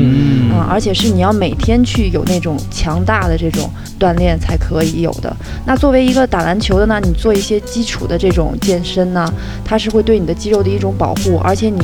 [0.53, 3.67] 啊，而且是你要每天去有那种强大的这种
[3.99, 5.35] 锻炼才可以有的。
[5.65, 9.27] 那作为一个打篮球的呢，你做一些基础的这种健身呢，
[9.65, 11.81] 它是会对你的肌肉的一种保护，而且你。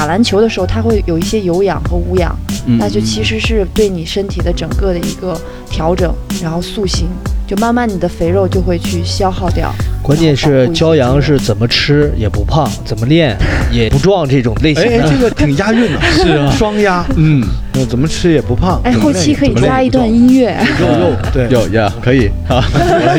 [0.00, 2.34] 打打篮球的时候，它会有一些有氧和无氧，
[2.64, 5.38] 嗯那就其实是对你身体的整个的一个
[5.68, 6.10] 调整，
[6.42, 7.06] 然后塑形，
[7.46, 9.70] 就慢慢你的肥肉就会去消耗掉。
[10.02, 13.36] 关键是骄阳是怎么吃也不胖，怎么练
[13.70, 15.10] 也不壮这种类型哎哎，的。
[15.10, 17.44] 这个挺押韵的， 是啊，双押，嗯，
[17.74, 18.80] 那怎么吃也不胖。
[18.82, 20.56] 哎，后期可以加一段音乐。
[20.80, 22.64] 肉肉， 对，有呀，可以啊，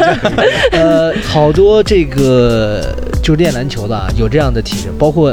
[0.73, 2.83] 呃，好多这个
[3.21, 5.31] 就练篮球的啊有这样的体质，包括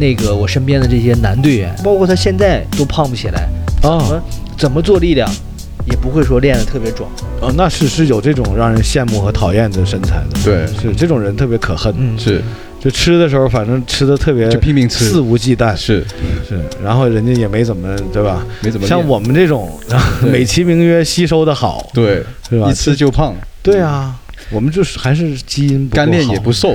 [0.00, 3.48] 那个我身边的这些男队员，包括他现在都胖不起来，
[3.80, 4.22] 怎啊么
[4.58, 5.30] 怎么做力量，
[5.86, 7.08] 也不会说练得特别壮。
[7.40, 10.66] 哦，那是是有这种让人羡慕和讨厌的身材的，对。
[10.80, 12.42] 是这种人特别可恨，嗯，是。
[12.80, 15.04] 就吃的时候反正吃的特别就拼命吃。
[15.04, 16.02] 肆无忌惮，是。
[16.48, 18.42] 是，然后人家也没怎么对吧？
[18.62, 19.78] 没怎么像我们这种
[20.22, 20.30] 对。
[20.32, 22.70] 美其名曰吸收的好，对，是吧？
[22.70, 24.18] 一吃就胖，对啊，
[24.50, 26.74] 我们就是还是基因不够干练也不瘦，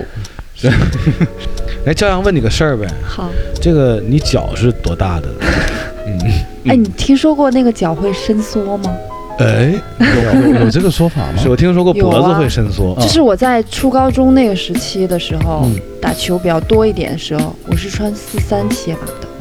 [1.86, 3.30] 哎，骄阳问你个事儿呗，好，
[3.62, 5.28] 这个你脚是多大的？
[6.08, 6.20] 嗯，
[6.68, 8.96] 哎，你听说过那个脚会伸缩吗？
[9.38, 11.50] 哎，有有有 这个说法吗是？
[11.50, 19.00] 我听说过脖子啊会伸缩，就是我在初高中那个时期的时候，嗯打球比较多一点的时候，我是穿四三鞋码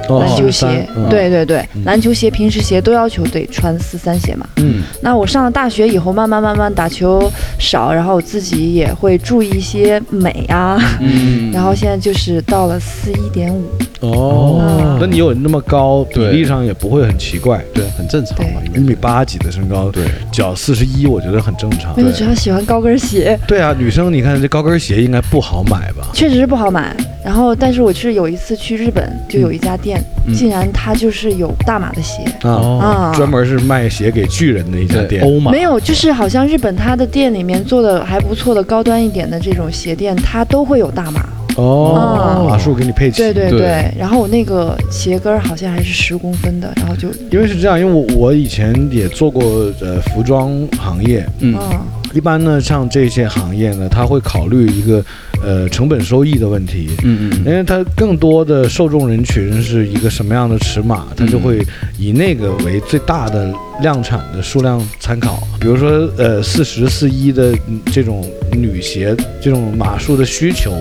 [0.08, 0.70] 篮球鞋43。
[0.96, 4.46] 嗯对对对，嗯篮球鞋、平时鞋都要求得穿四三鞋嘛。
[4.56, 13.64] 嗯，那我上了大学以后，慢慢慢慢打球少，然后我自己也会注意一些美啊，嗯 然后现在就是到了四一点五。
[14.00, 17.62] 哦嗯，那你有那么高，比对例上也不会很奇怪。
[17.72, 22.02] 对，很正常嘛，一米八几的身高，对，脚四十一，我觉得很正常我。
[22.02, 26.08] 就主要喜欢高跟鞋，对啊，女生你看这高跟鞋应该不好买吧？
[26.12, 26.94] 确实是不好买。
[27.24, 29.93] 然后，但是我是有一次去日本，就有一家店，
[30.26, 30.34] 嗯。
[30.34, 32.22] 竟然它就是有大码的鞋。
[32.42, 35.22] 啊，啊，专门是卖鞋给巨人的一家店。
[35.22, 35.50] 欧码。
[35.50, 41.26] 没有，就是好像日本它的店里面做的还不错的高端一点的这种鞋店，它都会有大码。
[41.56, 42.50] 哦，啊。
[42.50, 43.18] 码数给你配齐。
[43.18, 43.60] 对对对。
[43.60, 43.94] 对。
[43.98, 49.42] 然后我那个鞋跟儿好像还是十公分的，然后就因为是这样，因为我我以前也做过
[49.80, 51.56] 呃服装行业，嗯。
[51.58, 51.80] 嗯
[52.14, 55.04] 一般呢像这些行业呢，他会考虑一个
[55.44, 56.88] 呃成本收益的问题。
[57.02, 61.64] 嗯嗯因为它更多的受众人群是一个什么样的尺码，它就会
[61.98, 65.46] 以那个为最大的量产的数量参考。
[65.60, 70.72] 比如说，呃，四十四一的嗯这种女鞋这种码数的需求，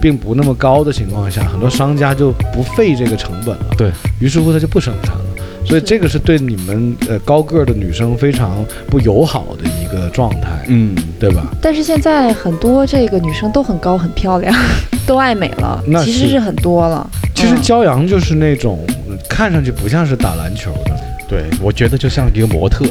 [0.00, 3.74] 并不那么高的情况下，很多商家就不费这个成本了。
[3.76, 3.90] 对
[4.20, 5.24] 于是乎，他就不生产了。
[5.66, 11.46] 所以这个是对你们呃高个儿的女生非常不友好的一个状态，嗯，对吧？
[11.60, 14.54] 但是现在很多这个女生都很高很漂亮，
[15.06, 17.08] 都爱美了那，其实是很多了。
[17.34, 20.96] 其实嗯骄阳就是那种呃看上去不像是打篮球的，
[21.28, 22.84] 对，我觉得就像一个模特，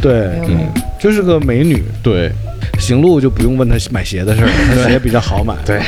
[0.00, 0.66] 对嗯
[0.98, 1.82] 就是个美女。
[2.02, 2.30] 对
[2.78, 5.54] 行路就不用问她买鞋的事儿，她鞋比较好买。
[5.64, 5.80] 对，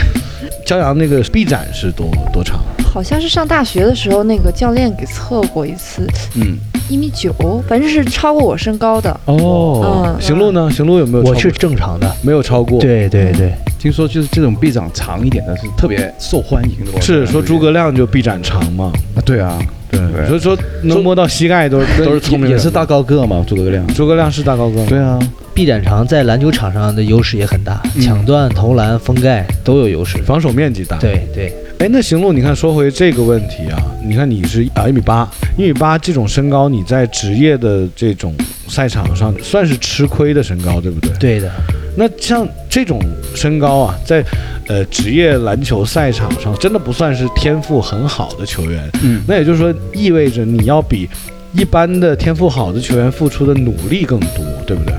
[0.66, 2.60] 骄阳那个臂展是多多长？
[2.92, 6.04] 好像是上大学的时候，那个教练给测过一次，
[6.34, 6.58] 嗯，
[6.88, 7.32] 一米九，
[7.68, 9.10] 反正是超过我身高的。
[9.26, 10.68] 哦嗯行路呢？
[10.70, 11.34] 行路有没有超过？
[11.34, 12.10] 我是正常的。
[12.22, 18.90] 没有超过。，对对对，听说就是这种臂展长一点的是特别受欢迎的，是说诸葛亮就臂展长嘛？
[19.14, 19.58] 啊，对啊，
[19.90, 22.84] 对，对所以说能摸到膝盖都是都是聪明人，也是大。
[22.86, 25.18] 高个嘛，诸葛亮，诸葛亮是大高个，对啊，
[25.56, 30.18] 臂展长在篮球场上的优势也很大，嗯抢断、投篮、封盖都有优势。
[30.18, 35.26] 防守面积大。，对对，哎，那行路，你看说回这个问题啊，你看你是啊一米八，
[35.56, 38.34] 一米八这种身高，你在职业的这种
[38.68, 41.10] 赛场上算是吃亏的身高，对不对？
[41.18, 41.50] 对的，
[41.96, 43.00] 那像这种
[43.34, 44.22] 身高啊，在
[44.68, 48.86] 呃职业篮球赛场上，真的不算是天赋很好的球员。
[49.02, 51.08] 嗯，那也就是说，意味着你要比
[51.54, 54.94] 一般的天赋好的球员付出的努力更多，对不对？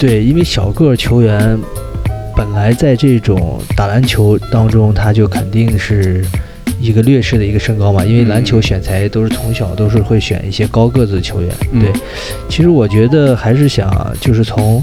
[0.00, 1.58] 对，因为小个儿球员
[2.34, 6.24] 本来在这种打篮球当中，他就肯定是
[6.80, 11.54] 一个劣势的一个身高嘛，因为篮球选材都是从小都是会选一些高个子的球员。
[11.72, 11.82] 嗯。
[11.82, 11.92] 对，
[12.48, 14.82] 其实我觉得还是想就是从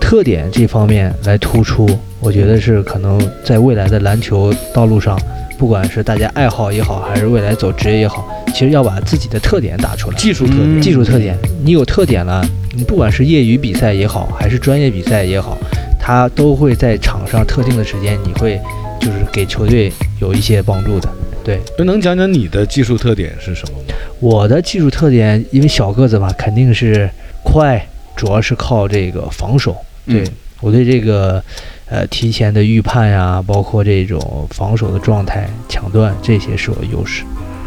[0.00, 1.88] 特点这方面来突出，
[2.18, 5.16] 我觉得是可能在未来的篮球道路上，
[5.56, 10.16] 不管是大家爱好也好，还是未来走职业也好，其实要把自己的特点打出来。
[10.16, 10.82] 技术特点，嗯。
[10.82, 12.44] 技术特点，你有特点了，
[12.76, 15.56] 你不管是业余比赛也好，还是专业比赛也好，
[15.98, 18.60] 他都会在场上特定的时间，你会
[19.00, 21.08] 就是给球队有一些帮助的。
[21.42, 23.94] 对那能讲讲你的技术特点是什么吗？
[24.20, 27.08] 我的技术特点，因为小个子嘛，肯定是
[27.42, 27.82] 快，
[28.14, 29.74] 主要是靠这个防守。
[30.06, 30.26] 对、嗯
[30.60, 31.42] 我对这个
[31.86, 37.24] 呃提前的预判呀，包括这种防守的状态、抢断，这些是我的优势。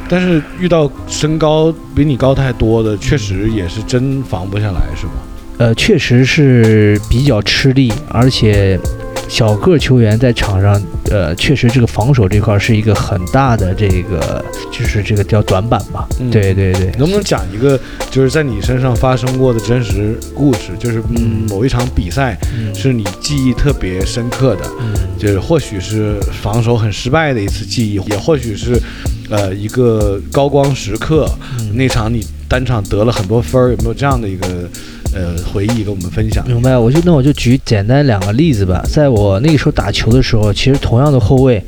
[0.10, 5.14] 但是遇到身高比你高太多的，确实也是真防不下来，是吧？
[5.60, 8.80] 呃，确实是比较吃力，而且
[9.30, 16.10] 小个球员在场上，呃，确实这个防守这块是一个很大的这个，就是这个叫短板吧。
[16.20, 16.32] 嗯。
[16.32, 20.72] 对对对，能不能讲一个就是在你身上发生过的真实故事？
[20.80, 21.46] 就是嗯嗯。
[21.48, 22.74] 某一场比赛嗯。
[22.74, 24.94] 是你记忆特别深刻的，嗯。
[25.18, 28.82] 就是或许是防守很失败的一次记忆，也或许是
[29.30, 31.76] 呃一个高光时刻，嗯。
[31.76, 34.48] 那场你单场得了很多分儿，有没有这样的一个
[35.14, 36.46] 呃回忆跟我们分享？
[36.48, 38.84] 明白，我就那我就举简单两个例子吧。
[38.92, 41.64] 在我那个时候打球的时候，其实同样的后卫，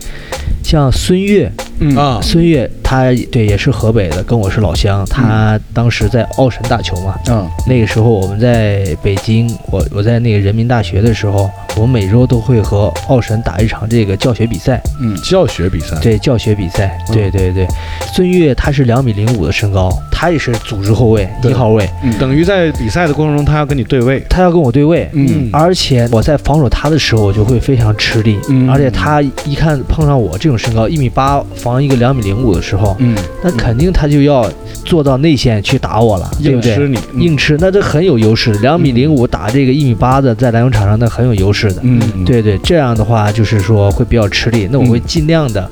[0.64, 1.52] 像孙悦，
[1.82, 5.06] 嗯啊，孙悦他对也是河北的，跟我是老乡。
[5.10, 17.68] 他当时在奥神打球嘛，嗯那个时候我们在北京，我我在那个人民大学的时候，我们每周都会和奥神打一场这个教学比赛，嗯教学比赛，对教学比赛，嗯对对对。
[18.14, 24.24] 孙悦他是两米零五的身高，他也是组织后卫一号位，嗯等于在比赛的过程中，他要跟你对位。
[24.30, 28.38] 他要跟我对位，嗯而且我在防守他的时候，我就会非常吃力。
[28.50, 34.52] 嗯而且他一看碰上我这种身高一米八防一个两米零五的时候，嗯那肯定他就要
[34.84, 36.72] 做到内线去打我了，对不对？
[36.72, 38.52] 硬吃你，嗯硬吃，那这很有优势。
[38.56, 41.82] 两米零五打这个一米八的，在篮球场上那很有优势的。
[41.84, 44.68] 嗯，对对，这样的话就是说会比较吃力。
[44.72, 45.70] 那我会尽量的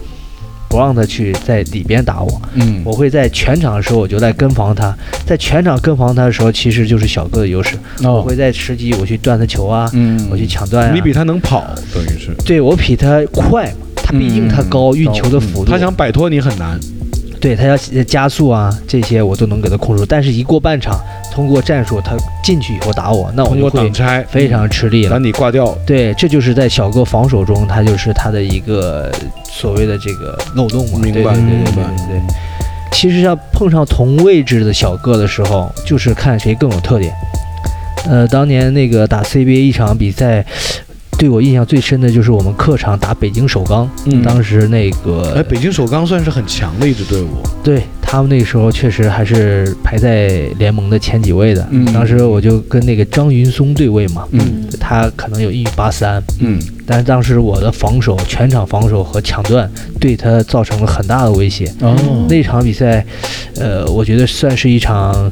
[0.68, 4.95] 不让他去在里边打我，嗯我会在全场的时候我就来跟防他，
[5.26, 7.76] 在全场跟防他的时候，其实就是小个的优势。
[8.04, 10.91] 我哦会在吃鸡，我去断他球啊，嗯我去抢断啊。
[10.93, 16.80] 你比他能跑，等于是对我比他快嘛，他毕竟他高，嗯运球的幅度，他想摆脱你很难。
[17.39, 20.05] 对他要加速啊，这些我都能给他控住。
[20.05, 20.99] 但是，一过半场，
[21.32, 25.20] 通过战术，他进去以后打我，那我通过就会挡拆非常吃力了把。
[25.20, 25.78] 你挂掉。
[25.86, 29.10] 对，这就是在小个防守中，他就是他的一个
[29.45, 30.99] 所谓的这个漏洞嘛。
[30.99, 32.22] 明白对对对对明白对对对。
[32.91, 37.14] 其实要碰上同位置的小个的时候，就是看谁更有特点。
[38.10, 40.45] 呃，当年那个打 CBA 一场比赛，
[41.20, 44.24] 对我印象最深的就是我们客场打北京首钢，嗯。
[44.24, 47.43] 当时那个哎，北京首钢算是很强的一支队伍。
[47.61, 51.67] 对他们那时候确实还是排在联盟的前几位的。
[51.72, 51.86] 嗯。
[51.93, 54.65] 当时我就跟那个张云松对位嘛，嗯。
[54.80, 56.57] 他可能有一米八三，嗯
[56.90, 59.70] 但是当时我的防守、全场防守和抢断
[60.00, 61.72] 对他造成了很大的威胁。
[61.82, 61.96] 哦
[62.28, 63.06] 那场比赛，
[63.58, 65.32] 呃，我觉得算是一场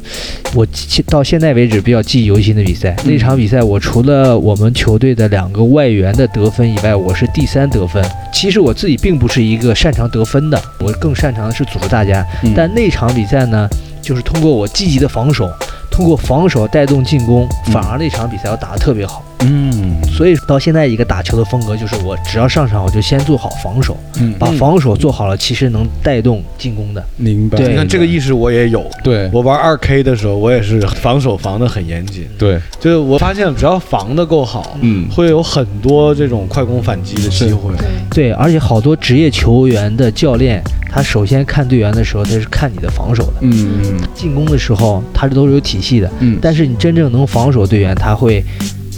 [0.54, 2.94] 我记到现在为止比较记忆犹新的比赛。
[3.02, 8.00] 嗯那场比赛，我除了我们球队的两个外援的得分以外，我是第三得分。
[8.32, 12.24] 其实我自己并不是一个擅长得分的，我更擅长的是组织大家。
[12.44, 13.68] 嗯但那场比赛呢，
[14.00, 15.50] 就是通过我积极的防守，
[15.90, 19.24] 通过防守带动进攻，嗯反而那场比赛我打得特别好。
[19.40, 27.04] 嗯所以到现在一个打球的风格就是，我只要上场我就先做好防守，嗯把防守做好了，其实能带动进攻的。
[27.16, 27.56] 明白。
[27.56, 28.84] 对你看这个意识我也有。
[29.04, 32.26] 对我玩二 K 的时候，我也是防守防得很严谨。
[32.36, 37.72] 对，就是我发现，只要防得够好，嗯会有很多这种快攻反击的机会。
[37.76, 40.60] 对，对，而且好多职业球员的教练，
[40.90, 43.34] 他首先看队员的时候，他是看你的防守的。
[43.42, 46.10] 嗯进攻的时候，他这都是有体系的。
[46.18, 48.44] 嗯但是你真正能防守队员，他会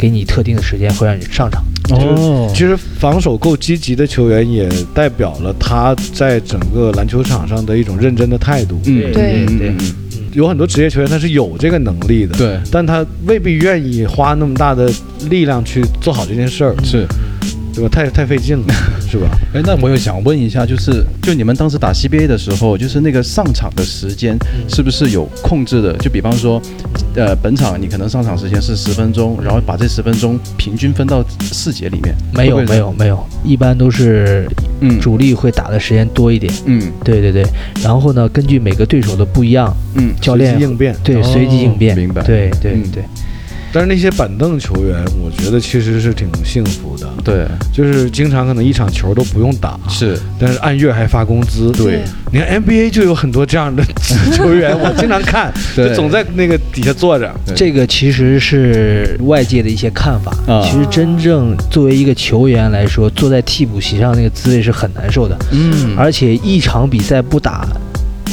[0.00, 1.62] 给你特定的时间，会让你上场。
[1.90, 8.80] 哦其实防守够积极的球员，也代表了他在整个篮球场上的一种认真的态度。
[8.86, 9.76] 嗯对嗯对嗯
[10.32, 14.88] 有很多职业球员他是有这个能力的，对但他未必愿意花那么大的
[15.28, 17.04] 力量去做好这件事儿，是。
[17.80, 17.88] 对吧？
[17.90, 18.74] 太太费劲了，
[19.10, 19.28] 是吧？
[19.54, 24.36] 哎，那我又想问一下，就是就你们当时打 CBA 的时候，就是那个上场的时间
[24.68, 25.92] 是不是有控制的？
[25.98, 26.60] 就比方说，
[27.14, 32.14] 呃，本场你可能上场时间是十分钟，然后把这十分钟平均分到四节里面。
[32.34, 34.48] 没有没有没有，一般都是
[34.80, 36.52] 嗯主力会打的时间多一点。
[36.66, 37.44] 嗯对对对，
[37.82, 40.96] 然后呢，根据每个对手的不一样，嗯教练随机应变。
[41.02, 41.96] 对哦随机应变。
[41.96, 43.02] 明白对对嗯对，
[43.72, 47.46] 但是那些板凳球员，我觉得其实是挺幸福的，对。
[47.72, 50.18] 就是经常可能一场球都不用打，是。
[50.38, 51.70] 但是按月还发工资。
[51.72, 52.02] 对。
[52.32, 53.82] 你看 NBA 就有很多这样的
[54.32, 55.88] 球员， 我经常看，对。
[55.88, 57.32] 就总在那个底下坐着。
[57.54, 60.32] 这个其实是外界的一些看法。
[60.52, 60.62] 啊。
[60.64, 65.94] 其实真正作为一个球员来说，坐在替补席上那个滋味是很难受的，嗯。
[65.96, 67.68] 而且一场比赛不打，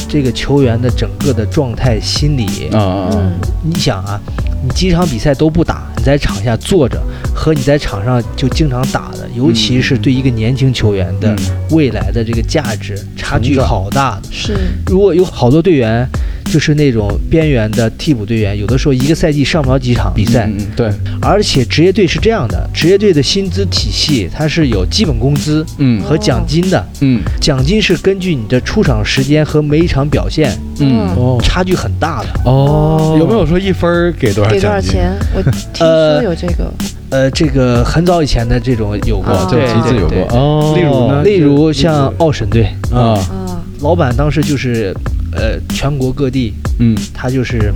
[0.10, 3.10] 这个球员的整个的状态、心理，啊啊。
[3.14, 3.34] 嗯，
[3.64, 4.20] 你想啊，
[4.68, 7.02] 你几场比赛都不打，你在场下坐着，
[7.34, 11.38] 和你在场上就经常打的，尤其是对一个年轻球员的嗯。
[11.72, 14.24] 未来的这个价值差距好大的。
[14.30, 14.58] 是，
[14.88, 16.06] 如果有好多队员，
[16.52, 20.46] 就是那种边缘的替补队员，有的时候一个赛季上不了几场比赛。
[20.48, 20.92] 嗯嗯对，
[21.22, 26.02] 而且职业队是这样的，职业队的薪资体系它是有基本工资嗯。
[26.04, 27.22] 和奖金的，嗯。
[27.42, 31.08] 奖金是根据你的出场时间和每一场表现嗯。
[31.16, 32.30] 哦，差距很大的。
[32.46, 34.80] 哦，有没有说一分给多少给多少？
[34.80, 35.12] 钱？
[35.36, 35.42] 我
[35.74, 36.74] 听说有这个，
[37.10, 39.48] 呃，这个很早以前的这种有过，哦。
[39.50, 40.28] 这个对机制有对对。
[40.28, 40.74] 过哦？
[40.76, 44.96] 例如呢例如像奥神队，啊，啊，老板当时就是，
[45.38, 46.98] 呃，全国各地嗯。
[47.14, 47.74] 他就是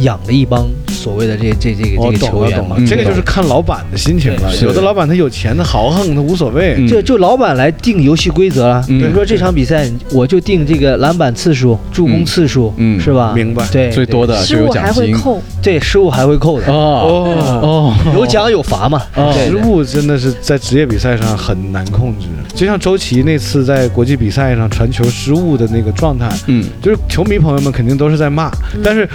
[0.00, 4.54] 养了一帮所谓的这这这个哦，这个球员嘛，，这个就是看老板的心情了。
[4.62, 6.74] 有的老板他有钱，他豪横，他无所谓。
[6.78, 8.84] 嗯这就老板来定游戏规则了。
[8.88, 8.98] 嗯。
[8.98, 13.32] 比如说这场比赛，我就定这个篮板次数、助攻次数，嗯是吧？
[13.34, 13.66] 明白。
[13.68, 17.94] 对，最多的就失误有奖金还会扣，对失误还会扣的，哦哦。
[18.14, 19.02] 有奖有罚嘛。
[19.46, 19.84] 失误。
[19.84, 29.08] 真的是在职业比赛上很难控制，就像周琦那次在国际比赛上传球失误的那个状态，嗯就是球迷朋友们肯定都是在骂，嗯但是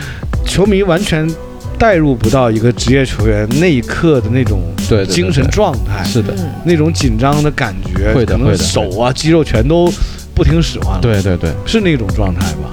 [0.46, 1.28] 球迷完全
[1.78, 4.62] 带入不到一个职业球员那一刻的那种
[5.10, 5.52] 精神对。
[5.52, 8.58] 状态，是的，嗯，那种紧张的感觉，可能会的会的。
[8.58, 9.92] 手啊肌肉全都
[10.36, 12.70] 不听使唤了，，对对对，是那种状态吧？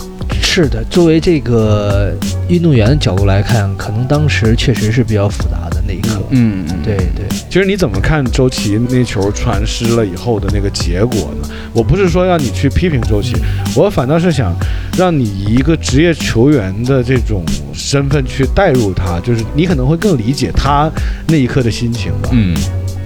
[0.56, 2.14] 是的，作为这个
[2.48, 6.22] 运动员的角度来看，可能当时确实是比较复杂的那一刻。
[6.30, 11.48] 嗯嗯对对，其实你怎么看周琦那球传失了以后的那个结果呢？
[11.74, 13.34] 我不是说让你去批评周琦，
[13.74, 14.56] 我反倒是想
[14.96, 17.44] 让你以一个职业球员的这种
[17.74, 20.90] 身份去代入他，就是你可能会更理解他
[21.28, 22.30] 那一刻的心情吧。
[22.32, 22.56] 嗯，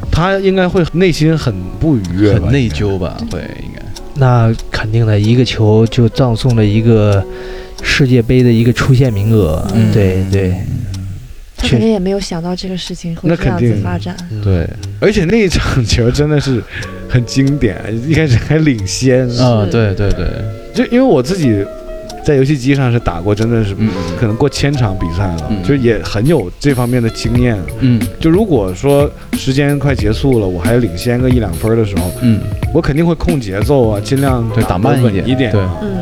[0.09, 3.16] 他应该会内心很不愉悦，很内疚吧？
[3.32, 3.80] 会应该。
[4.16, 7.24] 那肯定的，一个球就葬送了一个
[7.82, 9.66] 世界杯的一个出线名额。
[9.74, 9.92] 嗯。
[9.92, 10.54] 对对，
[11.56, 14.16] 他肯定也没有想到这个事情会那这样子发展。
[14.30, 14.42] 嗯。
[14.42, 14.68] 对，
[15.00, 16.62] 而且那一场球真的是
[17.08, 20.26] 很经典，一开始还领先，啊，对对对，
[20.74, 21.64] 就因为我自己
[22.24, 23.88] 在游戏机上是打过，真的是嗯。
[24.18, 25.62] 可能过千场比赛了，嗯。
[25.62, 27.58] 就也很有这方面的经验。
[27.78, 28.00] 嗯。
[28.18, 32.40] 就如果说时间快结束了，我还领先个一两分的时候，嗯，
[32.73, 35.51] 我肯定会控节奏啊，尽量对，打打慢一点，稳一点。
[35.53, 35.99] 对，嗯，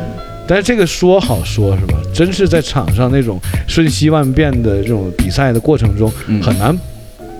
[0.47, 1.97] 但是这个说好说是吧？
[2.13, 6.77] 真是在场上那种瞬息万变的这种比赛的过程中，嗯很难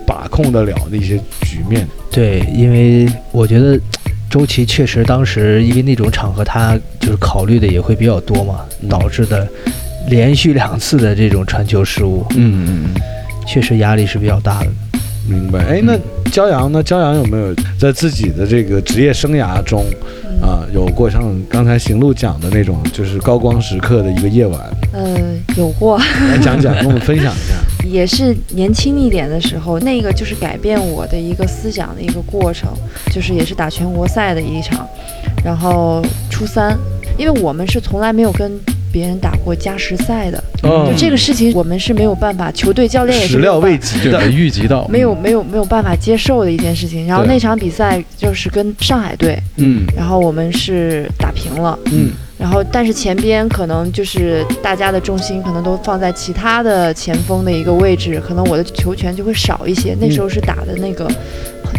[0.06, 1.86] 把控得了那些局面。
[2.10, 3.78] 对，因为我觉得
[4.28, 9.46] 周琦确实当时因为那种场合，他就是考虑的也会比较多嘛，嗯导致的
[10.08, 13.02] 连续两次的这种传球失误，嗯嗯嗯。
[13.46, 14.70] 确实压力是比较大的。
[15.30, 15.64] 明白？
[15.64, 15.98] 哎，那
[16.30, 16.82] 骄阳呢？
[16.82, 19.84] 骄阳有没有在自己的这个职业生涯中
[20.24, 24.60] 嗯啊，有过像刚才行路讲的那种，就是高光时刻的一个夜晚？
[24.92, 25.18] 呃，
[25.56, 27.54] 有过，来讲讲，跟我们分享一下。
[27.86, 32.70] 也是年轻一点的时候，那个就是改变我的一个思想的一个过程，
[33.12, 34.86] 就是也是打全国赛的一场，
[35.44, 36.78] 然后初三，
[37.18, 38.58] 因为我们是从来没有跟
[38.92, 40.88] 别人打过加时赛的，哦。
[40.90, 47.06] 就这个事情我们是没有办法，球队教练也是始料没有办未及的没，预及到，没有没有没有办法接受的一件事情。
[47.06, 49.84] 然后那场比赛就是跟上海队，嗯。
[49.96, 51.78] 然后我们是打平了。
[51.92, 59.96] 嗯，然后，但是前边可能就是大家的重心可能都放在其他的前锋的一个位置，可能我的球权就会少一些。
[60.00, 61.10] 那时候是打的那个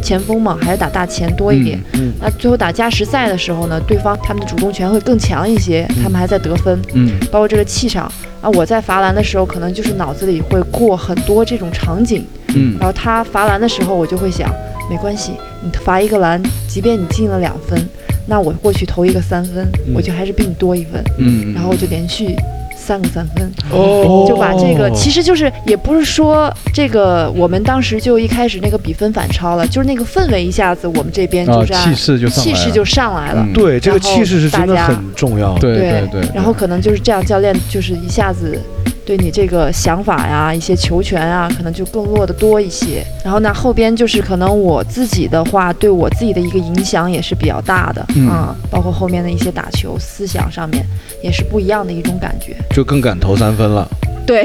[0.01, 1.79] 前锋嘛，还是打大前多一点。
[1.93, 7.19] 嗯那最后打加时赛的时候呢，对方他们的主动权会更强一些，他们还在得分，嗯。
[7.31, 8.11] 包括这个气场。
[8.41, 8.49] 啊。
[8.53, 12.25] 我在罚篮的时候，可能就是脑子里会过很多这种场景，
[12.55, 12.77] 嗯。
[12.79, 14.51] 然后他罚篮的时候，我就会想，
[14.89, 15.31] 没关系，
[15.63, 17.79] 你罚一个篮，即便你进了两分，
[18.27, 19.93] 那我过去投一个三分，嗯。
[19.95, 22.35] 我就还是比你多一分，嗯，然后我就连续
[22.81, 24.25] 三个三分，哦。
[24.27, 32.57] 就把这个，其实就是也不是说这个我们当时就一开始那个比分反超了，就是那个氛围一下子我们这边啊就是按气势就上来了。
[32.57, 33.53] 气势就上来了，嗯。
[33.53, 35.57] 对，这个然后气势是真的大家很重要。
[35.57, 38.59] 对对对，然后可能就是这样，教练就是一下子
[39.05, 43.03] 对你这个想法呀、一些球权啊，可能就更落得多一些。
[43.23, 50.85] 然后呢，后边就是可能我自己的话，对我自己的一个影响也是比较大的嗯啊，包括后面的一些打球思想上面
[51.23, 52.55] 也是不一样的一种感觉。
[52.75, 53.87] 就更敢投三分了。
[54.25, 54.43] 对，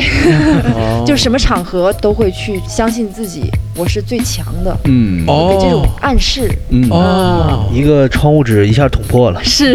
[0.74, 1.04] 哦。
[1.06, 5.24] 就什么场合都会去相信自己，我是最强的，嗯。
[5.26, 6.88] 哦对这种暗示嗯。
[6.90, 7.70] 哦。
[7.72, 9.42] 一个窗户纸一下捅破了。
[9.44, 9.74] 是。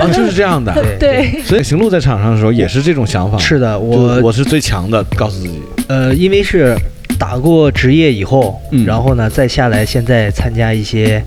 [0.00, 0.72] 啊，就是这样的。
[0.98, 3.36] 对，所以行路在场上的时候也是这种想法。
[3.38, 5.60] 是的，我我是最强的，告诉自己。
[5.88, 6.76] 呃，因为是
[7.18, 8.84] 打过职业以后，嗯。
[8.86, 11.22] 然后呢再下来，现在参加一些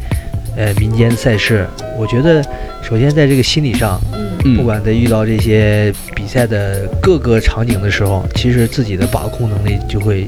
[0.55, 1.65] 呃民间赛事，
[1.97, 2.43] 我觉得
[2.81, 10.27] 首先在这个心理上，嗯嗯不管在遇到这些比赛的各个场景的时候，其实自己的把控能力就会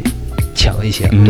[0.56, 1.08] 强一些。
[1.12, 1.24] 嗯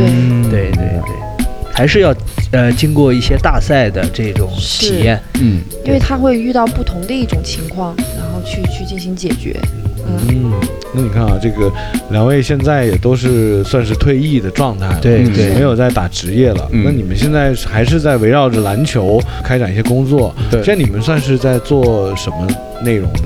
[0.50, 2.14] 对对对对，还是要
[2.52, 5.20] 呃经过一些大赛的这种体验。
[5.42, 9.60] 嗯因为他会遇到不同的一种情况，然后去去进行解决。
[9.64, 10.52] 嗯，嗯，
[10.94, 11.72] 那你看啊，这个
[12.12, 16.68] 两位现在也都是算是退役的状态了，嗯对对没有在打职业了。
[16.72, 20.34] 嗯那你们现在还是在围绕着篮球开展一些工作。
[20.50, 22.48] 对现在你们算是在做什么
[22.84, 23.22] 内容的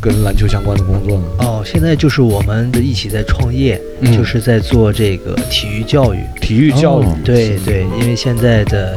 [0.00, 1.24] 跟篮球相关的工作呢？
[1.38, 6.18] 哦，现在就是我们一起在创业，嗯就是在做这个体育教育。
[6.40, 7.04] 体育教育。
[7.04, 8.96] 哦对对，因为现在的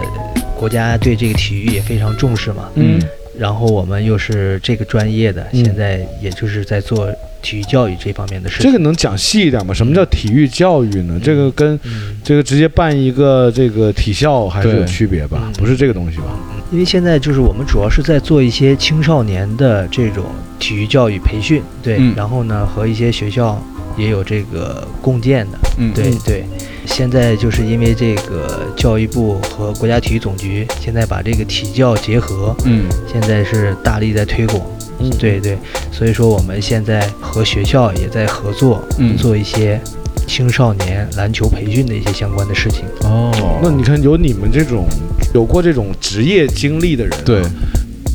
[0.58, 3.00] 国家对这个体育也非常重视嘛，嗯
[3.38, 8.66] 然后我们又是这个专业的，嗯现在也就是在做体育教育这方面的事情。
[8.66, 9.74] 这个能讲细一点吗？
[9.74, 11.20] 什么叫体育教育呢？
[11.24, 15.54] 这个跟嗯，这个直接办一个这个体校还是有区别吧嗯？
[15.54, 16.26] 不是这个东西吧？
[16.72, 20.26] 因为现在就是我们主要是在做一些青少年的这种
[20.58, 23.62] 体育教育培训，对，嗯然后呢和一些学校
[23.98, 26.46] 也有这个共建的，嗯嗯对对。
[26.86, 32.86] 现在就是因为这个教育部和国家体育总局现在把这个体教结合，嗯。
[33.12, 34.62] 现在是大力在推广，
[35.00, 35.58] 嗯，对对，
[35.92, 39.16] 所以说我们现在和学校也在合作，嗯。
[39.18, 39.80] 做一些
[40.28, 42.86] 青少年篮球培训的一些相关的事情。
[43.02, 43.32] 哦，
[43.62, 44.86] 那你看，有你们这种
[45.34, 47.42] 有过这种职业经历的人、啊对，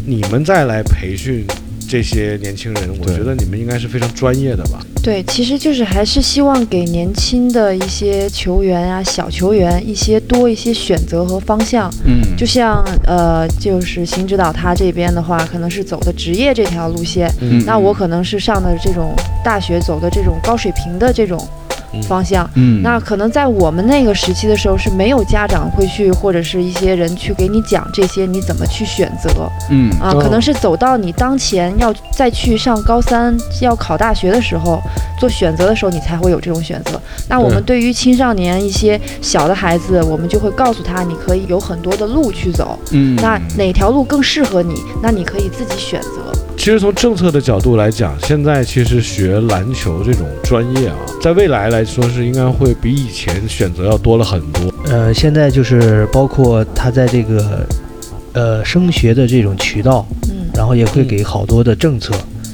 [0.07, 1.47] 你们再来培训
[1.91, 4.79] 这些年轻人，我觉得你们应该是非常专业的吧？
[5.03, 11.93] 对，其实就是还是希望给年轻的一些球员啊、小球员一些多一些选择和方向。
[12.05, 19.13] 嗯，就像呃，就是邢指导他这边的话，可能是走的职业这条路线，嗯那我可能是上的这种
[19.45, 21.49] 大学走的这种高水平的这种嗯
[22.03, 22.49] 方向。
[22.55, 29.31] 嗯，那可能在我们那个时期的时候是没有家长会去，或者是一些人去给你讲这些你怎么去选择。
[29.71, 29.91] 嗯。
[30.01, 30.21] 啊，哦。
[30.21, 34.81] 可能是走到你当前要再去上高三要考大学的时候
[35.19, 37.01] 做选择的时候，你才会有这种选择。
[37.29, 46.33] 那我们对于青少年一些小的孩子，我们就会告诉他，你可以有很多的路去走，嗯，那哪条路更适合你，那你可以自己选择。
[46.61, 54.71] 其实从政策的角度来讲，现在其实学篮球这种专业啊，在未来来说是应该会比以前选择要多了很多。
[54.85, 57.67] 呃，现在就是包括他在这个
[58.35, 62.13] 呃升学的这种渠道，嗯，然后也会给好多的政策，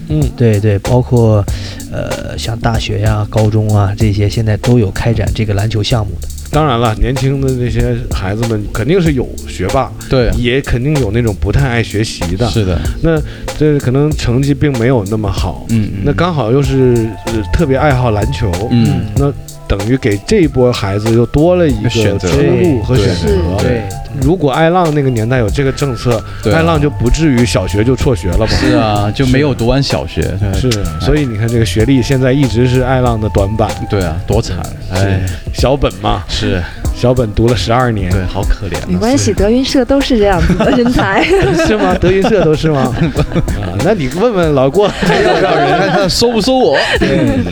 [0.09, 1.45] 嗯，对对，包括
[1.91, 6.29] 呃像大学呀、高中啊这些，现在都有开展这个篮球项目的。
[6.57, 12.49] 当然了，年轻的这些孩子们肯定是有学霸，对，也肯定有那种不太爱学习的。
[12.49, 13.21] 是的，那
[13.59, 19.05] 这可能成绩并没有那么好，嗯，那刚好又是、呃特别爱好篮球，嗯。
[19.17, 19.31] 那
[19.69, 23.33] 等于给这一波孩子又多了一个选择出路和对选择。
[23.59, 23.83] 对
[24.23, 28.49] 如果爱浪那个年代有这个政策，爱浪就不至于小学就辍学了吧。
[28.49, 33.71] 是啊，就没有读完小学，对是，所以你看这个学历现在一直是爱浪的短板。
[33.91, 34.57] 对啊，多惨，
[34.91, 35.21] 哎，
[35.53, 36.62] 小本嘛，是
[36.95, 41.23] 小本读了十二年，对，好可怜啊，没关系，德云社都是这样子的人才。
[41.67, 41.95] 是吗？
[42.01, 42.95] 德云社都是吗？
[43.61, 45.79] 啊，那你问问老郭还要不要人？
[45.79, 46.79] 看看收不收我？
[46.99, 47.45] 对，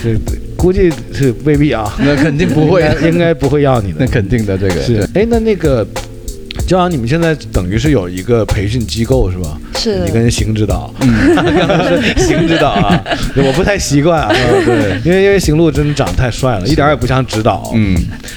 [0.00, 0.14] 这
[0.62, 4.06] 估计是未必啊，那肯定不会应，该不会要你的 那。
[4.06, 5.84] 肯定的，这个是，哎，那那个。
[6.66, 9.56] 就像你们现在等于是有一个培训机构是吧？
[9.74, 13.02] 是你跟邢指导，嗯，刚才是邢指导啊，
[13.36, 14.28] 我不太习惯啊。
[14.64, 17.72] 对，因为因为邢路真的长得太帅了，一点也不像指导。
[17.74, 17.96] 嗯，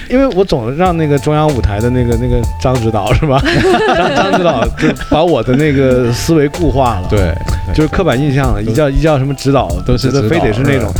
[0.10, 3.42] 因为我总让那个中央舞台的那个那个张指导是吧？
[3.96, 7.08] 张张指导就把我的那个思维固化了。。
[7.10, 7.34] 对，
[7.76, 10.92] 就是刻板印象了，一叫一叫什么指导，都是非得是那种，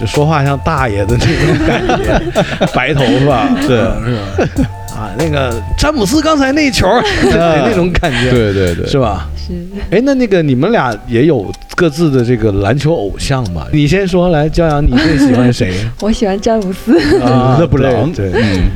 [0.00, 4.70] 就说话像大爷的那种感觉， 白头发，是是吧？
[5.00, 6.86] 啊，那个詹姆斯刚才那一球，
[7.32, 9.26] 那种感觉，对对对，是吧？
[9.34, 9.54] 是，
[9.90, 11.50] 哎，那那个你们俩也有
[11.80, 13.66] 各自的这个篮球偶像吧？
[13.72, 15.72] 你先说，来，骄阳，你最喜欢谁？
[16.02, 18.28] 我喜欢詹姆斯，啊 勒布朗，对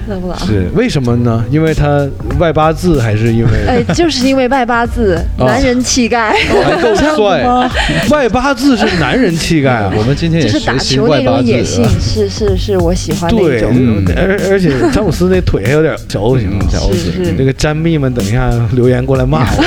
[0.08, 0.38] 勒布朗。
[0.46, 1.44] 是为什么呢？
[1.50, 6.32] 因为他外八字，还是因为 哎，就是因为外八字，哦男人气概，
[6.64, 7.70] 还够帅吗。
[8.08, 9.92] 外八字是男人气概啊？
[9.94, 13.70] 我们今天也就是打学习球那外八字种野性啊，，是是是我喜欢那对，种。
[13.74, 19.64] 嗯而而且詹姆斯那腿还有点小 O 型嗯，小 O 型这个詹密们等一下留言过来骂我。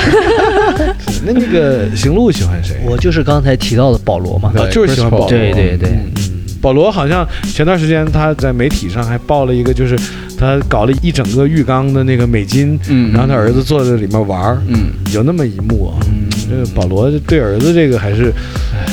[1.28, 2.76] 是那那个行路喜欢谁？
[2.88, 4.52] 我就是刚才提到的保罗嘛。
[4.56, 5.28] 啊就是喜欢保罗。
[5.28, 9.98] 对对对，嗯嗯，保罗好像前段时间他在媒体上还报了一个，就是
[10.38, 15.98] 他搞了一整个浴缸的那个美金，嗯然后他儿子坐在里面玩儿，嗯，有那么一幕啊。
[16.08, 18.32] 嗯这个保罗对儿子这个还是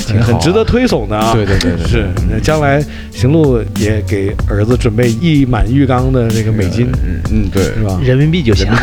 [0.05, 1.33] 挺好啊很值得推崇的啊。
[1.33, 7.99] 对对对对，是，那将来行路也给儿子准备一满浴缸的这个美金，嗯嗯对，是吧？
[8.03, 8.67] 人民币就行。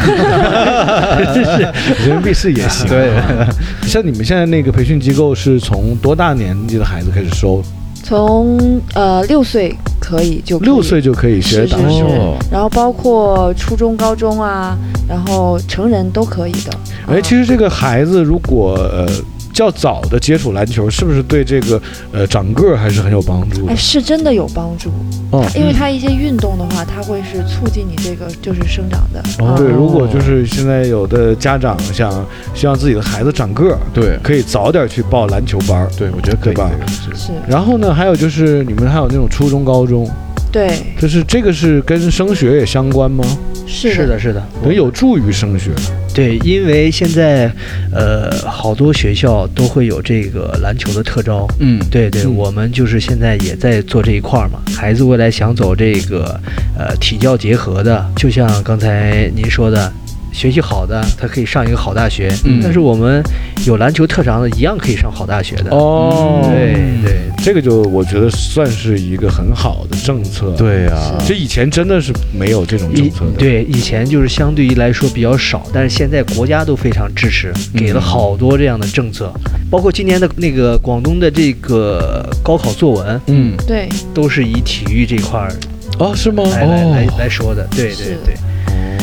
[2.05, 2.89] 人民币是也行。
[2.89, 3.49] 对啊，
[3.87, 7.62] 像你们现在那个培训机构是从多大年纪的孩子开始收？
[8.05, 12.07] 从呃六岁可以就可以六岁就可以学打是是是球。
[12.09, 14.77] 哦然后包括初中、高中啊，
[15.09, 16.73] 然后成人都可以的。
[17.07, 19.07] 哎，其实这个孩子如果呃
[19.53, 21.80] 较早的接触篮球，是不是对这个
[22.12, 23.76] 呃长个儿还是很有帮助的哎，？
[23.76, 24.90] 是真的有帮助，
[25.30, 29.22] 哦，因为它一些运动的话，它会是促进你这个就是生长的。
[29.41, 32.24] 哦啊对，如果就是现在有的家长想
[32.54, 35.88] 希望自己的孩子长个儿，对可以早点去报篮球班儿。
[35.99, 36.70] 对，我觉得可以吧
[37.14, 40.08] 是，然后呢，还有就是你们还有那种初中、高中，
[40.50, 43.24] 对，就是这个是跟升学也相关吗？
[43.72, 45.70] 是是的，是的，能有助于升学。
[46.14, 47.50] 对，因为现在，
[47.90, 51.49] 呃，好多学校都会有这个篮球的特招。
[51.58, 54.61] 嗯，对对，嗯我们就是现在也在做这一块儿嘛。
[54.76, 56.38] 孩子未来想走这个，
[56.78, 59.90] 呃，体教结合的，就像刚才您说的，
[60.33, 62.33] 学习好的，他可以上一个好大学。
[62.45, 63.22] 嗯但是我们
[63.67, 65.71] 有篮球特长的，一样可以上好大学的。
[65.71, 79.33] 哦对对，这个就我觉得算是一个很好的政策。，对啊，这以前真的是没有这种政策的。，对以前就是相对于来说比较少，但是现在国家都非常支持，给了好多这样的政策，
[79.71, 85.53] 包括今年的那个广东的这个高考作文，嗯，对，都是以体育这块儿
[85.99, 86.42] 哦，是吗？
[86.45, 87.67] 来来来哦，来说的。
[87.71, 88.34] 对对对，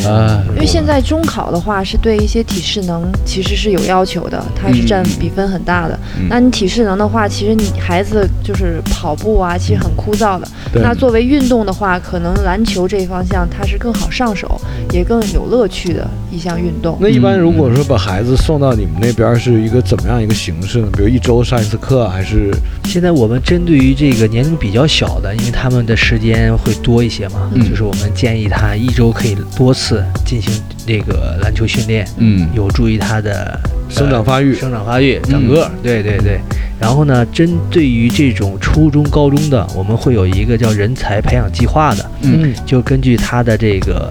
[0.05, 5.99] 啊，因为现在中考的话是对一些体适能其实是有要求的，它是占比分很大的。
[6.17, 10.47] 嗯那你体适能的话，其实你孩子就是跑步啊，其实很枯燥的。
[10.73, 14.59] 那作为运动的话，可能篮球这一方向它是更好上手，
[14.91, 16.97] 也更有乐趣的一项运动。
[16.99, 20.89] 那一般如果说把孩子送到你们那边是一个怎么样一个形式呢？
[20.93, 22.53] 比如一周上一次课，还是
[22.85, 29.88] 现在我们针对于这个年龄比较小的，因为他们的时间会多一些嘛，嗯就是我们建议他一周可以多次
[30.25, 30.51] 进行
[30.85, 33.59] 这个篮球训练，嗯，有助于他的
[33.89, 35.71] 生长发育呃生长发育、长个儿。
[35.81, 36.39] 对对对。
[36.79, 44.09] 然后呢，针对于这种初中、高中的，我们会有一个叫人才培养计划的，嗯就根据他的这个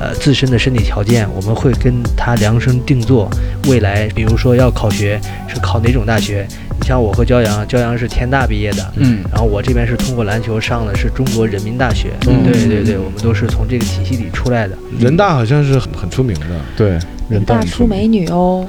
[0.00, 3.30] 呃自身的身体条件，我们会跟他量身定做
[3.68, 6.48] 未来，比如说要考学是考哪种大学。
[6.86, 12.10] 你像我和骄阳，骄阳是天大毕业的，嗯然后我这边是通过篮球上的是中国人民大学。
[12.28, 14.78] 嗯对对对，我们都是从这个体系里出来的。
[15.00, 16.46] 人大好像是很很出名的
[16.76, 16.90] 对，
[17.28, 18.64] 人大出美女哦，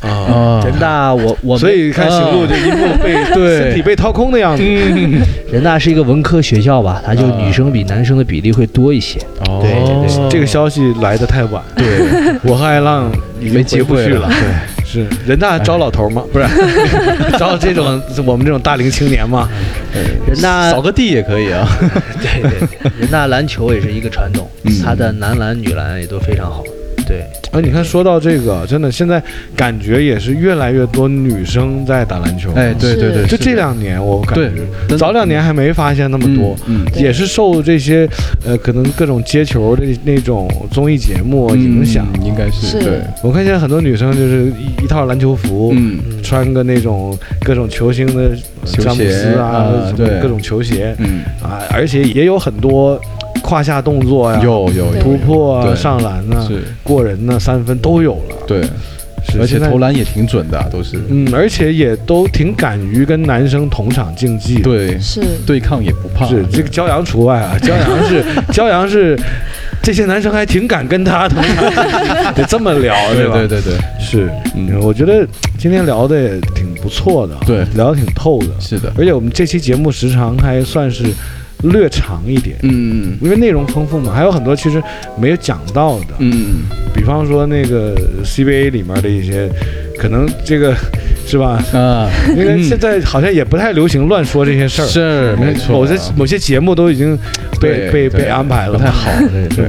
[0.00, 0.08] 啊？
[0.08, 4.62] 啊， 人大我我所以看行路就一副被对身体被掏空的样子。
[5.52, 9.20] 人大是一个文科学校吧，它就啊女生比男生的比例会多一些。
[9.46, 11.86] 哦，对对对这个消息来的太晚，对，
[12.42, 13.08] 我和艾浪
[13.40, 14.28] 已经没机回不去了。
[14.28, 15.06] 对，是。
[15.26, 16.22] 人大招老头吗？
[16.32, 16.46] 不是，
[17.38, 19.48] 招这种我们这种大龄青年吗？
[20.26, 21.66] 人大扫个地也可以啊，
[22.20, 24.82] 对对对，人大篮球也是一个传统，嗯。
[24.84, 26.62] 它的男篮、女篮也都非常好。
[27.06, 27.20] 对，
[27.50, 29.22] 啊，你看说到这个，真的现在
[29.56, 32.52] 感觉也是越来越多女生在打篮球。
[32.54, 34.36] 哎，对对对，就这两年我感
[34.88, 36.56] 觉，早两年还没发现那么多。
[36.96, 38.08] 也是受这些
[38.44, 42.06] 呃，可能各种接球的那种综艺节目嗯影响。
[42.22, 42.80] 应该是是。
[42.80, 53.00] 对，我看现在很多女生就是一一套篮球服，嗯，穿个那种各种球星的球詹姆斯鞋啊，啊对什么各种球鞋嗯，啊，而且也有很多
[53.40, 56.48] 胯下动作呀，有有有突破啊、上篮啊、
[56.82, 58.36] 过人呐、三分都有了。
[58.46, 58.62] 对，
[59.40, 65.20] 而且投篮也挺准的啊，都是，嗯，而且也都挺敢于跟男生同场竞技。，对，是。
[65.46, 69.18] 对抗也不怕，是这个骄阳除外啊， 骄阳是骄阳是
[69.82, 71.64] 这些男生还挺敢跟他同场。
[71.70, 73.34] 竞技，得这么聊对吧？
[73.34, 74.68] 对对对对，是，嗯。
[74.72, 75.26] 嗯，我觉得
[75.58, 77.64] 今天聊的也挺不错的，对。
[77.74, 81.04] 聊的挺透的，是的，而且我们这期节目时长还算是
[81.62, 82.56] 略长一点。
[82.62, 84.82] 嗯因为内容丰富嘛，还有很多其实
[85.18, 86.64] 没有讲到的，嗯
[86.94, 87.94] 比方说那个
[88.24, 89.48] CBA 里面的一些，
[89.98, 90.74] 可能这个
[91.26, 91.62] 是吧？
[91.72, 97.18] 嗯啊，因为现在好像也不太流行乱说这些事儿，是没错，某些某些节目都已经
[97.60, 99.10] 被被被安排了，不太好，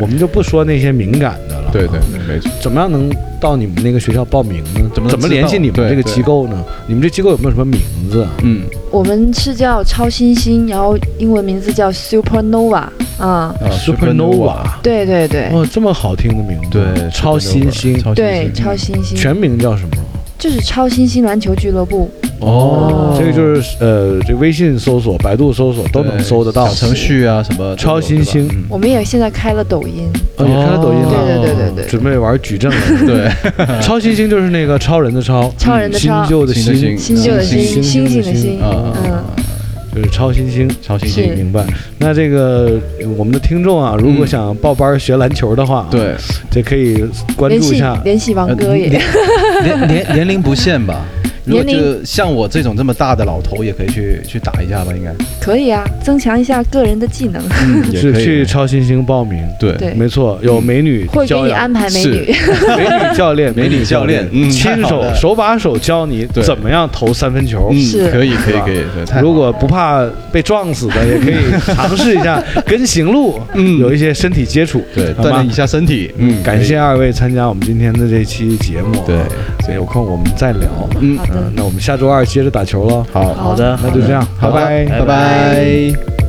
[0.01, 1.69] 我们就不说那些敏感的了。
[1.71, 3.09] 对对，对没错，怎么样能
[3.39, 4.81] 到你们那个学校报名呢？
[4.93, 6.63] 怎么怎么联系你们这个机构呢？
[6.87, 7.79] 你们这机构有没有什么名
[8.11, 8.23] 字？
[8.23, 8.29] 啊？
[8.43, 8.61] 嗯。
[8.91, 12.75] 我们是叫超新星，然后英文名字叫 Supernova
[13.17, 15.49] 啊，啊 Supernova 对对对。
[15.51, 20.02] 哦，这么好听的名字，对，超新星，对，超新星，全名叫什么？
[20.43, 22.11] 就是超新星篮球俱乐部，
[22.41, 26.67] 哦，这个就是呃，这微信搜索、百度搜索都能搜得到。
[26.67, 28.45] 小程序啊什么超新星。
[28.67, 32.77] 我们也现在开了抖音，哦，也开了抖音了，对对对对对准备玩矩阵了。
[32.89, 33.31] 嗯 对，
[33.81, 36.25] 超新星就是那个超人的超，超人的超。
[36.25, 36.75] 新旧的新。
[36.75, 39.23] 新新旧的新，星星星的星嗯，
[39.95, 40.69] 就是超新星。
[40.81, 41.63] 超新星，明白。
[41.99, 44.27] 那这个呃我们的听众啊，如果嗯。
[44.27, 46.15] 想报班学篮球的话，，对，
[46.51, 47.01] 这可以
[47.37, 48.01] 关联系注一下。
[48.03, 48.99] 联系王哥也，
[49.63, 51.05] 年年年龄不限吧？
[51.45, 55.13] 如果就像我这种这么大的老头，也可以去去打一下吧，应该。
[55.41, 59.43] 可以啊，增强一下个人的技能，嗯， 也是去超新星报名。
[59.59, 59.93] 对对。
[59.93, 62.09] 没错，有美女会给你安排美是。
[62.15, 62.35] 女。
[62.77, 64.27] 美女教练，美女教练。
[64.31, 67.69] 嗯亲手手把手教你怎么样投三分球。
[67.71, 68.09] 嗯，是。
[68.11, 71.35] 可以可以可以，如果不怕被撞死的，也可以
[71.75, 73.79] 尝试一下跟行路，嗯。
[73.79, 79.03] 有一些身体接触，对锻炼一下身体，嗯，感谢二位参加我们今天的这期节目啊。
[79.05, 79.17] 对
[79.63, 80.67] 所以有空我们再聊。
[80.99, 83.05] 嗯嗯，那我们下周二接着打球了。
[83.11, 84.99] 好好的，那就这样，好拜拜。
[84.99, 86.22] 拜拜。